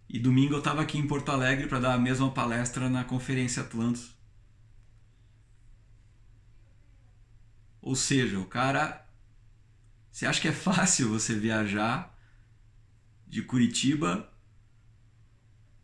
E 0.09 0.19
domingo 0.19 0.53
eu 0.53 0.59
estava 0.59 0.81
aqui 0.81 0.97
em 0.97 1.05
Porto 1.05 1.29
Alegre 1.29 1.67
para 1.67 1.79
dar 1.79 1.93
a 1.93 1.99
mesma 1.99 2.31
palestra 2.31 2.89
na 2.89 3.03
Conferência 3.03 3.63
Atlantis. 3.63 4.15
Ou 7.81 7.95
seja, 7.95 8.39
o 8.39 8.45
cara. 8.45 9.05
Você 10.11 10.25
acha 10.25 10.41
que 10.41 10.47
é 10.47 10.53
fácil 10.53 11.09
você 11.09 11.35
viajar 11.35 12.17
de 13.27 13.41
Curitiba 13.41 14.31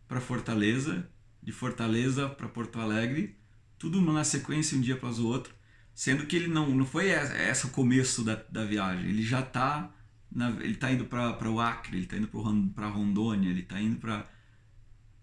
para 0.08 0.22
Fortaleza, 0.22 1.10
de 1.42 1.52
Fortaleza 1.52 2.30
para 2.30 2.48
Porto 2.48 2.80
Alegre, 2.80 3.38
tudo 3.78 4.02
na 4.02 4.24
sequência 4.24 4.78
um 4.78 4.82
dia 4.82 4.96
após 4.96 5.20
o 5.20 5.28
outro, 5.28 5.54
sendo 5.94 6.26
que 6.26 6.36
ele 6.36 6.48
não, 6.48 6.70
não 6.70 6.86
foi 6.86 7.10
esse 7.10 7.66
o 7.66 7.70
começo 7.70 8.24
da, 8.24 8.36
da 8.36 8.64
viagem, 8.64 9.10
ele 9.10 9.24
já 9.24 9.42
está 9.42 9.94
na, 10.34 10.50
ele 10.50 10.74
está 10.74 10.92
indo 10.92 11.06
para 11.06 11.50
o 11.50 11.60
Acre, 11.60 11.98
ele 11.98 12.06
está 12.06 12.18
indo 12.18 12.28
para 12.74 12.88
Rondônia, 12.88 13.50
ele 13.50 13.62
está 13.62 13.80
indo 13.80 13.98
para 13.98 14.28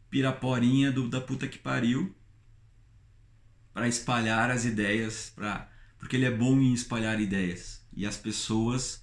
Piraporinha 0.08 0.90
do, 0.90 1.08
da 1.08 1.20
puta 1.20 1.46
que 1.46 1.58
pariu 1.58 2.14
para 3.72 3.88
espalhar 3.88 4.50
as 4.50 4.64
ideias, 4.64 5.34
porque 5.98 6.16
ele 6.16 6.24
é 6.24 6.30
bom 6.30 6.58
em 6.60 6.72
espalhar 6.72 7.20
ideias 7.20 7.86
e 7.92 8.06
as 8.06 8.16
pessoas 8.16 9.02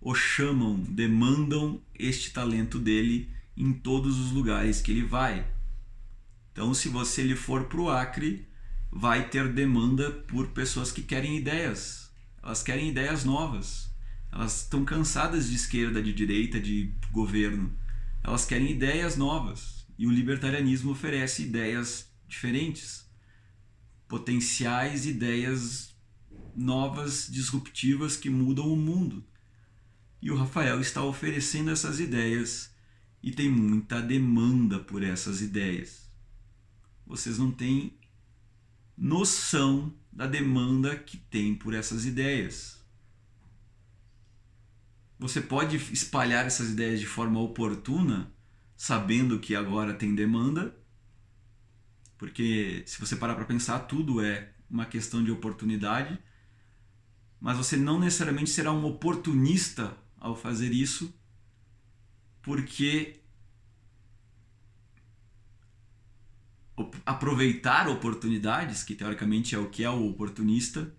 o 0.00 0.14
chamam, 0.14 0.78
demandam 0.80 1.82
este 1.98 2.30
talento 2.30 2.78
dele 2.78 3.30
em 3.56 3.72
todos 3.72 4.18
os 4.18 4.32
lugares 4.32 4.80
que 4.80 4.90
ele 4.90 5.04
vai. 5.04 5.46
Então, 6.52 6.72
se 6.72 6.88
você 6.88 7.22
ele 7.22 7.36
for 7.36 7.64
para 7.64 7.80
o 7.80 7.90
Acre, 7.90 8.46
vai 8.90 9.28
ter 9.28 9.52
demanda 9.52 10.10
por 10.10 10.48
pessoas 10.48 10.92
que 10.92 11.02
querem 11.02 11.36
ideias. 11.36 12.10
Elas 12.42 12.62
querem 12.62 12.88
ideias 12.88 13.24
novas. 13.24 13.85
Elas 14.36 14.64
estão 14.64 14.84
cansadas 14.84 15.48
de 15.48 15.56
esquerda, 15.56 16.02
de 16.02 16.12
direita, 16.12 16.60
de 16.60 16.92
governo. 17.10 17.74
Elas 18.22 18.44
querem 18.44 18.70
ideias 18.70 19.16
novas. 19.16 19.86
E 19.98 20.06
o 20.06 20.10
libertarianismo 20.10 20.90
oferece 20.90 21.44
ideias 21.44 22.12
diferentes, 22.28 23.08
potenciais 24.06 25.06
ideias 25.06 25.96
novas, 26.54 27.26
disruptivas 27.30 28.14
que 28.14 28.28
mudam 28.28 28.70
o 28.70 28.76
mundo. 28.76 29.24
E 30.20 30.30
o 30.30 30.36
Rafael 30.36 30.82
está 30.82 31.02
oferecendo 31.02 31.70
essas 31.70 31.98
ideias 31.98 32.70
e 33.22 33.30
tem 33.30 33.50
muita 33.50 34.02
demanda 34.02 34.78
por 34.78 35.02
essas 35.02 35.40
ideias. 35.40 36.10
Vocês 37.06 37.38
não 37.38 37.50
têm 37.50 37.98
noção 38.98 39.94
da 40.12 40.26
demanda 40.26 40.94
que 40.94 41.16
tem 41.16 41.54
por 41.54 41.72
essas 41.72 42.04
ideias. 42.04 42.75
Você 45.18 45.40
pode 45.40 45.76
espalhar 45.92 46.46
essas 46.46 46.70
ideias 46.70 47.00
de 47.00 47.06
forma 47.06 47.40
oportuna, 47.40 48.30
sabendo 48.76 49.38
que 49.38 49.54
agora 49.54 49.94
tem 49.94 50.14
demanda, 50.14 50.76
porque 52.18 52.82
se 52.86 53.00
você 53.00 53.16
parar 53.16 53.34
para 53.34 53.44
pensar, 53.44 53.80
tudo 53.80 54.22
é 54.24 54.52
uma 54.68 54.84
questão 54.86 55.22
de 55.24 55.30
oportunidade, 55.30 56.18
mas 57.40 57.56
você 57.56 57.76
não 57.76 57.98
necessariamente 57.98 58.50
será 58.50 58.72
um 58.72 58.84
oportunista 58.84 59.96
ao 60.18 60.34
fazer 60.34 60.72
isso, 60.72 61.14
porque 62.42 63.22
aproveitar 67.04 67.88
oportunidades, 67.88 68.82
que 68.82 68.94
teoricamente 68.94 69.54
é 69.54 69.58
o 69.58 69.70
que 69.70 69.82
é 69.82 69.90
o 69.90 70.08
oportunista, 70.08 70.94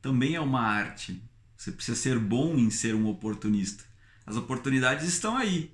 também 0.00 0.34
é 0.34 0.40
uma 0.40 0.60
arte. 0.60 1.22
Você 1.62 1.70
precisa 1.70 1.96
ser 1.96 2.18
bom 2.18 2.56
em 2.56 2.70
ser 2.70 2.92
um 2.92 3.06
oportunista. 3.06 3.84
As 4.26 4.34
oportunidades 4.34 5.06
estão 5.06 5.36
aí. 5.36 5.72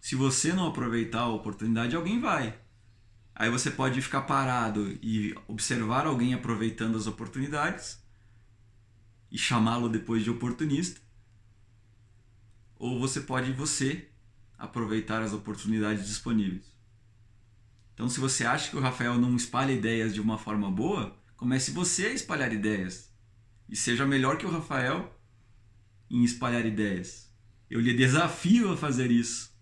Se 0.00 0.16
você 0.16 0.52
não 0.52 0.66
aproveitar 0.66 1.20
a 1.20 1.28
oportunidade, 1.28 1.94
alguém 1.94 2.20
vai. 2.20 2.58
Aí 3.32 3.48
você 3.48 3.70
pode 3.70 4.02
ficar 4.02 4.22
parado 4.22 4.98
e 5.00 5.32
observar 5.46 6.08
alguém 6.08 6.34
aproveitando 6.34 6.98
as 6.98 7.06
oportunidades 7.06 8.02
e 9.30 9.38
chamá-lo 9.38 9.88
depois 9.88 10.24
de 10.24 10.30
oportunista. 10.30 11.00
Ou 12.74 12.98
você 12.98 13.20
pode 13.20 13.52
você 13.52 14.08
aproveitar 14.58 15.22
as 15.22 15.32
oportunidades 15.32 16.08
disponíveis. 16.08 16.76
Então, 17.94 18.08
se 18.08 18.18
você 18.18 18.44
acha 18.44 18.68
que 18.68 18.76
o 18.76 18.80
Rafael 18.80 19.16
não 19.16 19.36
espalha 19.36 19.70
ideias 19.70 20.12
de 20.12 20.20
uma 20.20 20.38
forma 20.38 20.68
boa, 20.72 21.16
comece 21.36 21.70
você 21.70 22.06
a 22.06 22.12
espalhar 22.12 22.52
ideias. 22.52 23.13
E 23.68 23.76
seja 23.76 24.06
melhor 24.06 24.38
que 24.38 24.46
o 24.46 24.50
Rafael 24.50 25.14
em 26.10 26.22
espalhar 26.22 26.64
ideias. 26.64 27.32
Eu 27.68 27.80
lhe 27.80 27.94
desafio 27.94 28.72
a 28.72 28.76
fazer 28.76 29.10
isso. 29.10 29.52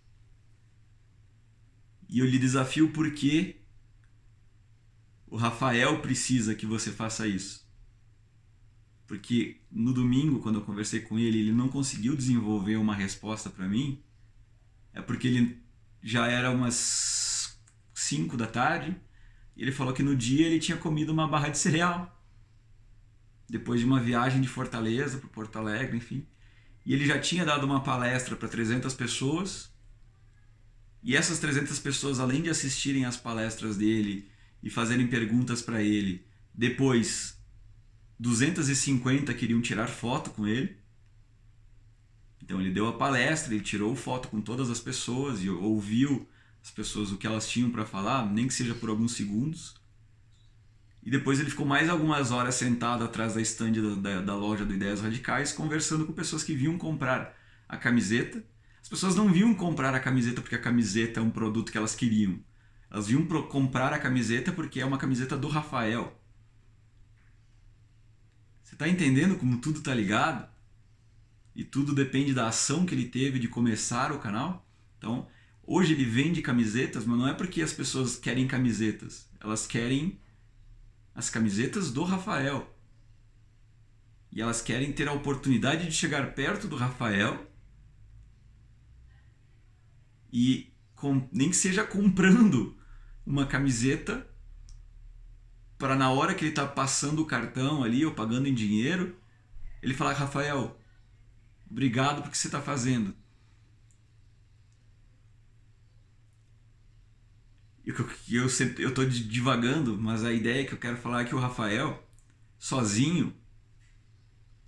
E 2.08 2.18
eu 2.18 2.26
lhe 2.26 2.38
desafio 2.38 2.92
porque 2.92 3.56
o 5.26 5.36
Rafael 5.36 6.00
precisa 6.02 6.54
que 6.54 6.66
você 6.66 6.90
faça 6.90 7.26
isso. 7.26 7.66
Porque 9.06 9.60
no 9.70 9.92
domingo, 9.92 10.40
quando 10.40 10.56
eu 10.56 10.64
conversei 10.64 11.00
com 11.00 11.18
ele, 11.18 11.38
ele 11.38 11.52
não 11.52 11.68
conseguiu 11.68 12.14
desenvolver 12.16 12.76
uma 12.76 12.94
resposta 12.94 13.48
para 13.48 13.68
mim. 13.68 14.02
É 14.92 15.00
porque 15.00 15.28
ele 15.28 15.62
já 16.02 16.26
era 16.26 16.50
umas 16.50 17.58
5 17.94 18.36
da 18.36 18.46
tarde 18.46 18.94
e 19.56 19.62
ele 19.62 19.72
falou 19.72 19.94
que 19.94 20.02
no 20.02 20.16
dia 20.16 20.46
ele 20.46 20.58
tinha 20.58 20.76
comido 20.76 21.12
uma 21.12 21.28
barra 21.28 21.48
de 21.48 21.58
cereal. 21.58 22.21
Depois 23.52 23.80
de 23.80 23.86
uma 23.86 24.00
viagem 24.00 24.40
de 24.40 24.48
Fortaleza 24.48 25.18
para 25.18 25.28
Porto 25.28 25.58
Alegre, 25.58 25.98
enfim. 25.98 26.26
E 26.86 26.94
ele 26.94 27.04
já 27.04 27.18
tinha 27.18 27.44
dado 27.44 27.66
uma 27.66 27.82
palestra 27.82 28.34
para 28.34 28.48
300 28.48 28.94
pessoas. 28.94 29.70
E 31.02 31.14
essas 31.14 31.38
300 31.38 31.78
pessoas, 31.78 32.18
além 32.18 32.40
de 32.40 32.48
assistirem 32.48 33.04
às 33.04 33.18
palestras 33.18 33.76
dele 33.76 34.26
e 34.62 34.70
fazerem 34.70 35.06
perguntas 35.06 35.60
para 35.60 35.82
ele, 35.82 36.26
depois 36.54 37.38
250 38.18 39.34
queriam 39.34 39.60
tirar 39.60 39.88
foto 39.88 40.30
com 40.30 40.46
ele. 40.46 40.74
Então 42.42 42.58
ele 42.58 42.70
deu 42.70 42.88
a 42.88 42.94
palestra, 42.94 43.52
ele 43.52 43.62
tirou 43.62 43.94
foto 43.94 44.28
com 44.28 44.40
todas 44.40 44.70
as 44.70 44.80
pessoas 44.80 45.44
e 45.44 45.50
ouviu 45.50 46.26
as 46.62 46.70
pessoas 46.70 47.12
o 47.12 47.18
que 47.18 47.26
elas 47.26 47.46
tinham 47.46 47.70
para 47.70 47.84
falar, 47.84 48.32
nem 48.32 48.48
que 48.48 48.54
seja 48.54 48.74
por 48.74 48.88
alguns 48.88 49.12
segundos. 49.12 49.74
E 51.02 51.10
depois 51.10 51.40
ele 51.40 51.50
ficou 51.50 51.66
mais 51.66 51.88
algumas 51.88 52.30
horas 52.30 52.54
sentado 52.54 53.02
atrás 53.02 53.34
da 53.34 53.40
estande 53.40 53.80
da, 53.80 53.94
da, 53.94 54.20
da, 54.20 54.36
loja 54.36 54.64
do 54.64 54.72
Ideias 54.72 55.00
Radicais, 55.00 55.52
conversando 55.52 56.06
com 56.06 56.12
pessoas 56.12 56.44
que 56.44 56.54
vinham 56.54 56.78
comprar 56.78 57.36
a 57.68 57.76
camiseta. 57.76 58.44
As 58.80 58.88
pessoas 58.88 59.16
não 59.16 59.32
vinham 59.32 59.52
comprar 59.54 59.94
a 59.94 60.00
camiseta 60.00 60.40
porque 60.40 60.54
a 60.54 60.60
camiseta 60.60 61.18
é 61.18 61.22
um 61.22 61.30
produto 61.30 61.72
que 61.72 61.78
elas 61.78 61.94
queriam. 61.96 62.38
Elas 62.88 63.08
vinham 63.08 63.26
comprar 63.26 63.92
a 63.92 63.98
camiseta 63.98 64.52
porque 64.52 64.80
é 64.80 64.84
uma 64.84 64.98
camiseta 64.98 65.36
do 65.36 65.48
Rafael. 65.48 66.20
Você 68.62 68.74
está 68.74 68.88
entendendo 68.88 69.36
como 69.36 69.60
tudo 69.60 69.78
está 69.78 69.94
ligado? 69.94 70.48
E 71.54 71.64
tudo 71.64 71.94
depende 71.94 72.32
da 72.32 72.46
ação 72.46 72.86
que 72.86 72.94
ele 72.94 73.06
teve 73.06 73.40
de 73.40 73.48
começar 73.48 74.12
o 74.12 74.18
canal? 74.18 74.66
Então, 74.98 75.26
hoje 75.64 75.94
ele 75.94 76.04
vende 76.04 76.40
camisetas, 76.40 77.04
mas 77.04 77.18
não 77.18 77.26
é 77.26 77.34
porque 77.34 77.60
as 77.60 77.72
pessoas 77.72 78.16
querem 78.16 78.46
camisetas. 78.46 79.28
Elas 79.40 79.66
querem 79.66 80.21
as 81.14 81.28
camisetas 81.30 81.90
do 81.90 82.04
Rafael. 82.04 82.68
E 84.30 84.40
elas 84.40 84.62
querem 84.62 84.92
ter 84.92 85.08
a 85.08 85.12
oportunidade 85.12 85.86
de 85.86 85.92
chegar 85.92 86.34
perto 86.34 86.66
do 86.66 86.76
Rafael 86.76 87.50
e 90.32 90.72
com, 90.94 91.28
nem 91.30 91.50
que 91.50 91.56
seja 91.56 91.84
comprando 91.84 92.76
uma 93.26 93.46
camiseta 93.46 94.26
para 95.76 95.96
na 95.96 96.10
hora 96.10 96.34
que 96.34 96.44
ele 96.44 96.52
está 96.52 96.66
passando 96.66 97.20
o 97.20 97.26
cartão 97.26 97.82
ali 97.82 98.06
ou 98.06 98.14
pagando 98.14 98.48
em 98.48 98.54
dinheiro, 98.54 99.16
ele 99.82 99.94
falar: 99.94 100.12
Rafael, 100.12 100.80
obrigado 101.68 102.22
por 102.22 102.30
que 102.30 102.38
você 102.38 102.46
está 102.48 102.62
fazendo. 102.62 103.14
Eu, 107.84 107.94
eu, 108.30 108.46
eu 108.78 108.94
tô 108.94 109.04
divagando, 109.04 109.98
mas 109.98 110.24
a 110.24 110.32
ideia 110.32 110.64
que 110.64 110.72
eu 110.72 110.78
quero 110.78 110.96
falar 110.96 111.22
é 111.22 111.24
que 111.24 111.34
o 111.34 111.38
Rafael, 111.38 112.06
sozinho, 112.58 113.34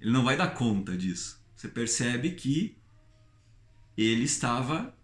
ele 0.01 0.11
não 0.11 0.25
vai 0.25 0.37
dar 0.37 0.49
conta 0.49 0.97
disso. 0.97 1.43
Você 1.55 1.69
percebe 1.69 2.33
que 2.33 2.77
ele 3.97 4.25
estava 4.25 4.95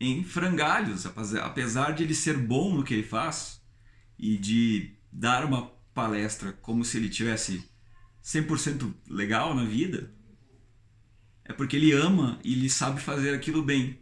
em 0.00 0.22
frangalhos, 0.22 1.04
apesar 1.06 1.92
de 1.92 2.04
ele 2.04 2.14
ser 2.14 2.38
bom 2.38 2.74
no 2.74 2.84
que 2.84 2.94
ele 2.94 3.02
faz 3.02 3.60
e 4.18 4.36
de 4.36 4.94
dar 5.12 5.44
uma 5.44 5.66
palestra 5.92 6.52
como 6.52 6.84
se 6.84 6.96
ele 6.96 7.08
tivesse 7.08 7.68
100% 8.22 8.94
legal 9.08 9.54
na 9.54 9.64
vida, 9.64 10.14
é 11.44 11.52
porque 11.52 11.76
ele 11.76 11.92
ama 11.92 12.38
e 12.44 12.52
ele 12.52 12.70
sabe 12.70 13.00
fazer 13.00 13.34
aquilo 13.34 13.62
bem. 13.62 13.98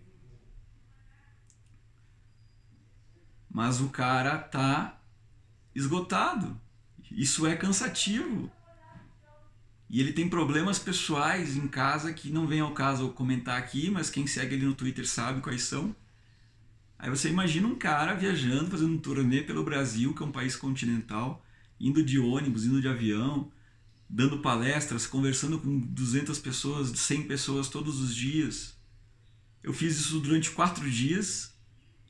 Mas 3.57 3.81
o 3.81 3.89
cara 3.89 4.37
tá 4.37 5.01
esgotado. 5.75 6.61
Isso 7.11 7.47
é 7.47 7.57
cansativo. 7.57 8.53
E 9.89 9.99
ele 9.99 10.13
tem 10.13 10.29
problemas 10.29 10.79
pessoais 10.79 11.57
em 11.57 11.67
casa 11.67 12.13
que 12.13 12.31
não 12.31 12.47
vem 12.47 12.61
ao 12.61 12.75
caso 12.75 13.09
comentar 13.13 13.59
aqui, 13.59 13.89
mas 13.89 14.11
quem 14.11 14.27
segue 14.27 14.57
ele 14.57 14.67
no 14.67 14.75
Twitter 14.75 15.09
sabe 15.09 15.41
quais 15.41 15.63
são. 15.63 15.97
Aí 16.99 17.09
você 17.09 17.31
imagina 17.31 17.67
um 17.67 17.77
cara 17.77 18.13
viajando, 18.13 18.71
fazendo 18.71 18.93
um 18.93 18.99
turnê 18.99 19.41
pelo 19.41 19.65
Brasil, 19.65 20.13
que 20.13 20.23
é 20.23 20.27
um 20.27 20.33
país 20.33 20.55
continental, 20.55 21.43
indo 21.81 22.05
de 22.05 22.19
ônibus, 22.19 22.67
indo 22.67 22.83
de 22.83 22.89
avião, 22.89 23.51
dando 24.07 24.43
palestras, 24.43 25.07
conversando 25.07 25.59
com 25.59 25.81
200 25.81 26.39
pessoas, 26.41 26.91
100 26.91 27.23
pessoas 27.23 27.71
todos 27.71 28.03
os 28.03 28.15
dias. 28.15 28.77
Eu 29.63 29.73
fiz 29.73 29.99
isso 29.99 30.21
durante 30.21 30.51
quatro 30.51 30.91
dias 30.91 31.56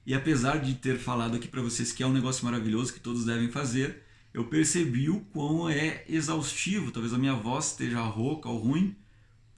e 0.07 0.14
apesar 0.14 0.61
de 0.61 0.75
ter 0.75 0.99
falado 0.99 1.35
aqui 1.35 1.49
para 1.49 1.61
vocês 1.61 1.90
que 1.90 2.01
é 2.01 2.07
um 2.07 2.12
negócio 2.12 2.45
maravilhoso 2.45 2.95
que 2.95 3.01
todos 3.01 3.25
devem 3.25 3.51
fazer, 3.51 4.05
eu 4.33 4.45
percebi 4.45 5.11
o 5.11 5.21
quão 5.33 5.69
é 5.69 6.05
exaustivo. 6.09 6.92
Talvez 6.92 7.12
a 7.12 7.19
minha 7.19 7.35
voz 7.35 7.73
esteja 7.73 8.01
rouca 8.03 8.49
ou 8.49 8.57
ruim, 8.57 8.95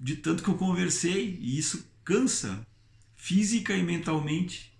de 0.00 0.16
tanto 0.16 0.42
que 0.42 0.48
eu 0.48 0.54
conversei, 0.54 1.36
e 1.38 1.58
isso 1.58 1.86
cansa, 2.02 2.66
física 3.14 3.76
e 3.76 3.82
mentalmente. 3.82 4.72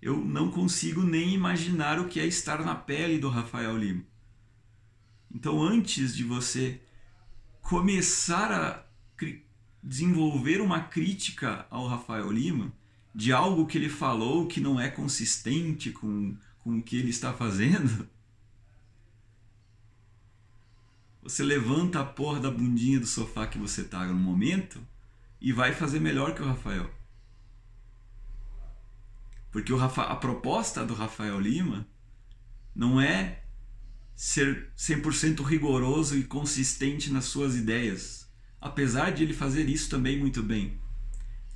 Eu 0.00 0.16
não 0.16 0.48
consigo 0.48 1.02
nem 1.02 1.34
imaginar 1.34 1.98
o 1.98 2.06
que 2.06 2.20
é 2.20 2.26
estar 2.26 2.64
na 2.64 2.76
pele 2.76 3.18
do 3.18 3.28
Rafael 3.28 3.76
Lima. 3.76 4.04
Então, 5.34 5.60
antes 5.60 6.14
de 6.14 6.22
você 6.22 6.80
começar 7.60 8.52
a 8.52 8.86
desenvolver 9.82 10.60
uma 10.60 10.80
crítica 10.80 11.66
ao 11.68 11.88
Rafael 11.88 12.30
Lima, 12.30 12.72
de 13.18 13.32
algo 13.32 13.66
que 13.66 13.76
ele 13.76 13.88
falou 13.88 14.46
que 14.46 14.60
não 14.60 14.78
é 14.78 14.88
consistente 14.88 15.90
com, 15.90 16.36
com 16.60 16.78
o 16.78 16.82
que 16.82 16.96
ele 16.96 17.10
está 17.10 17.32
fazendo, 17.32 18.08
você 21.20 21.42
levanta 21.42 21.98
a 21.98 22.04
porra 22.04 22.38
da 22.38 22.48
bundinha 22.48 23.00
do 23.00 23.08
sofá 23.08 23.44
que 23.48 23.58
você 23.58 23.82
tá 23.82 24.06
no 24.06 24.14
momento 24.14 24.80
e 25.40 25.52
vai 25.52 25.72
fazer 25.72 25.98
melhor 25.98 26.32
que 26.32 26.42
o 26.42 26.46
Rafael. 26.46 26.88
Porque 29.50 29.72
o 29.72 29.76
Rafa, 29.76 30.02
a 30.02 30.14
proposta 30.14 30.86
do 30.86 30.94
Rafael 30.94 31.40
Lima 31.40 31.88
não 32.72 33.00
é 33.00 33.42
ser 34.14 34.70
100% 34.76 35.42
rigoroso 35.42 36.16
e 36.16 36.22
consistente 36.22 37.12
nas 37.12 37.24
suas 37.24 37.56
ideias, 37.56 38.30
apesar 38.60 39.10
de 39.10 39.24
ele 39.24 39.34
fazer 39.34 39.68
isso 39.68 39.90
também 39.90 40.16
muito 40.16 40.40
bem. 40.40 40.80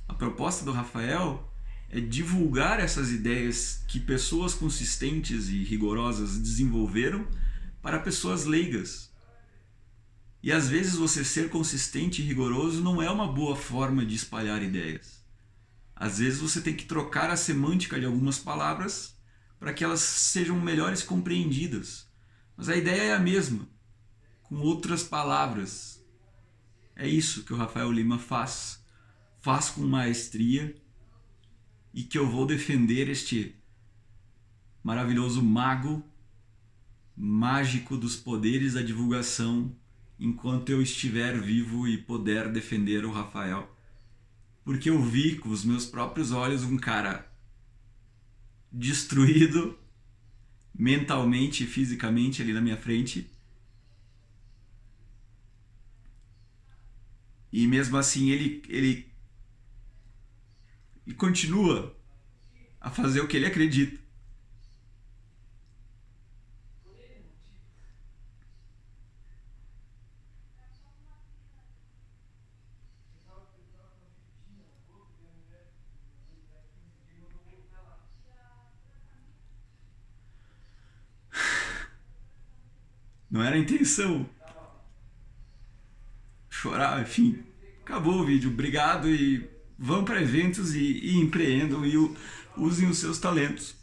A 0.09 0.13
proposta 0.13 0.65
do 0.65 0.73
Rafael 0.73 1.52
é 1.93 1.99
divulgar 1.99 2.79
essas 2.79 3.11
ideias 3.11 3.83
que 3.87 3.99
pessoas 3.99 4.55
consistentes 4.55 5.47
e 5.49 5.63
rigorosas 5.63 6.39
desenvolveram 6.39 7.27
para 7.83 7.99
pessoas 7.99 8.45
leigas. 8.45 9.13
E 10.41 10.51
às 10.51 10.67
vezes 10.67 10.95
você 10.95 11.23
ser 11.23 11.51
consistente 11.51 12.19
e 12.19 12.25
rigoroso 12.25 12.81
não 12.81 12.99
é 12.99 13.11
uma 13.11 13.31
boa 13.31 13.55
forma 13.55 14.03
de 14.03 14.15
espalhar 14.15 14.63
ideias. 14.63 15.23
Às 15.95 16.17
vezes 16.17 16.39
você 16.39 16.61
tem 16.61 16.75
que 16.75 16.85
trocar 16.85 17.29
a 17.29 17.37
semântica 17.37 17.99
de 17.99 18.07
algumas 18.07 18.39
palavras 18.39 19.15
para 19.59 19.71
que 19.71 19.83
elas 19.83 19.99
sejam 19.99 20.59
melhores 20.59 21.03
compreendidas. 21.03 22.07
Mas 22.57 22.69
a 22.69 22.75
ideia 22.75 23.03
é 23.03 23.13
a 23.13 23.19
mesma, 23.19 23.69
com 24.41 24.55
outras 24.55 25.03
palavras. 25.03 26.03
É 26.95 27.07
isso 27.07 27.43
que 27.43 27.53
o 27.53 27.57
Rafael 27.57 27.91
Lima 27.91 28.17
faz 28.17 28.81
faz 29.41 29.69
com 29.69 29.81
maestria 29.81 30.73
e 31.93 32.03
que 32.03 32.17
eu 32.17 32.29
vou 32.29 32.45
defender 32.45 33.07
este 33.09 33.55
maravilhoso 34.83 35.43
mago 35.43 36.03
mágico 37.15 37.95
dos 37.95 38.15
poderes 38.15 38.73
da 38.73 38.81
divulgação 38.81 39.75
enquanto 40.19 40.69
eu 40.69 40.81
estiver 40.81 41.39
vivo 41.39 41.87
e 41.87 41.97
puder 41.97 42.51
defender 42.51 43.05
o 43.05 43.11
Rafael. 43.11 43.69
Porque 44.63 44.89
eu 44.89 45.01
vi 45.01 45.35
com 45.35 45.49
os 45.49 45.63
meus 45.63 45.85
próprios 45.85 46.31
olhos 46.31 46.63
um 46.63 46.77
cara 46.77 47.29
destruído, 48.71 49.77
mentalmente 50.73 51.63
e 51.63 51.67
fisicamente 51.67 52.41
ali 52.41 52.53
na 52.53 52.61
minha 52.61 52.77
frente. 52.77 53.29
E 57.51 57.67
mesmo 57.67 57.97
assim 57.97 58.29
ele, 58.29 58.63
ele, 58.67 59.12
ele 61.05 61.15
continua 61.15 61.95
a 62.79 62.89
fazer 62.89 63.21
o 63.21 63.27
que 63.27 63.37
ele 63.37 63.45
acredita. 63.45 64.01
Não 83.29 83.41
era 83.41 83.55
a 83.55 83.59
intenção. 83.59 84.29
Chorar, 86.51 87.01
enfim. 87.01 87.43
Acabou 87.81 88.19
o 88.19 88.25
vídeo. 88.25 88.51
Obrigado 88.51 89.09
e 89.09 89.52
vão 89.77 90.03
para 90.03 90.21
eventos 90.21 90.75
e, 90.75 90.81
e 90.81 91.17
empreendam 91.17 91.85
e 91.85 91.97
usem 92.57 92.89
os 92.89 92.97
seus 92.97 93.17
talentos. 93.17 93.75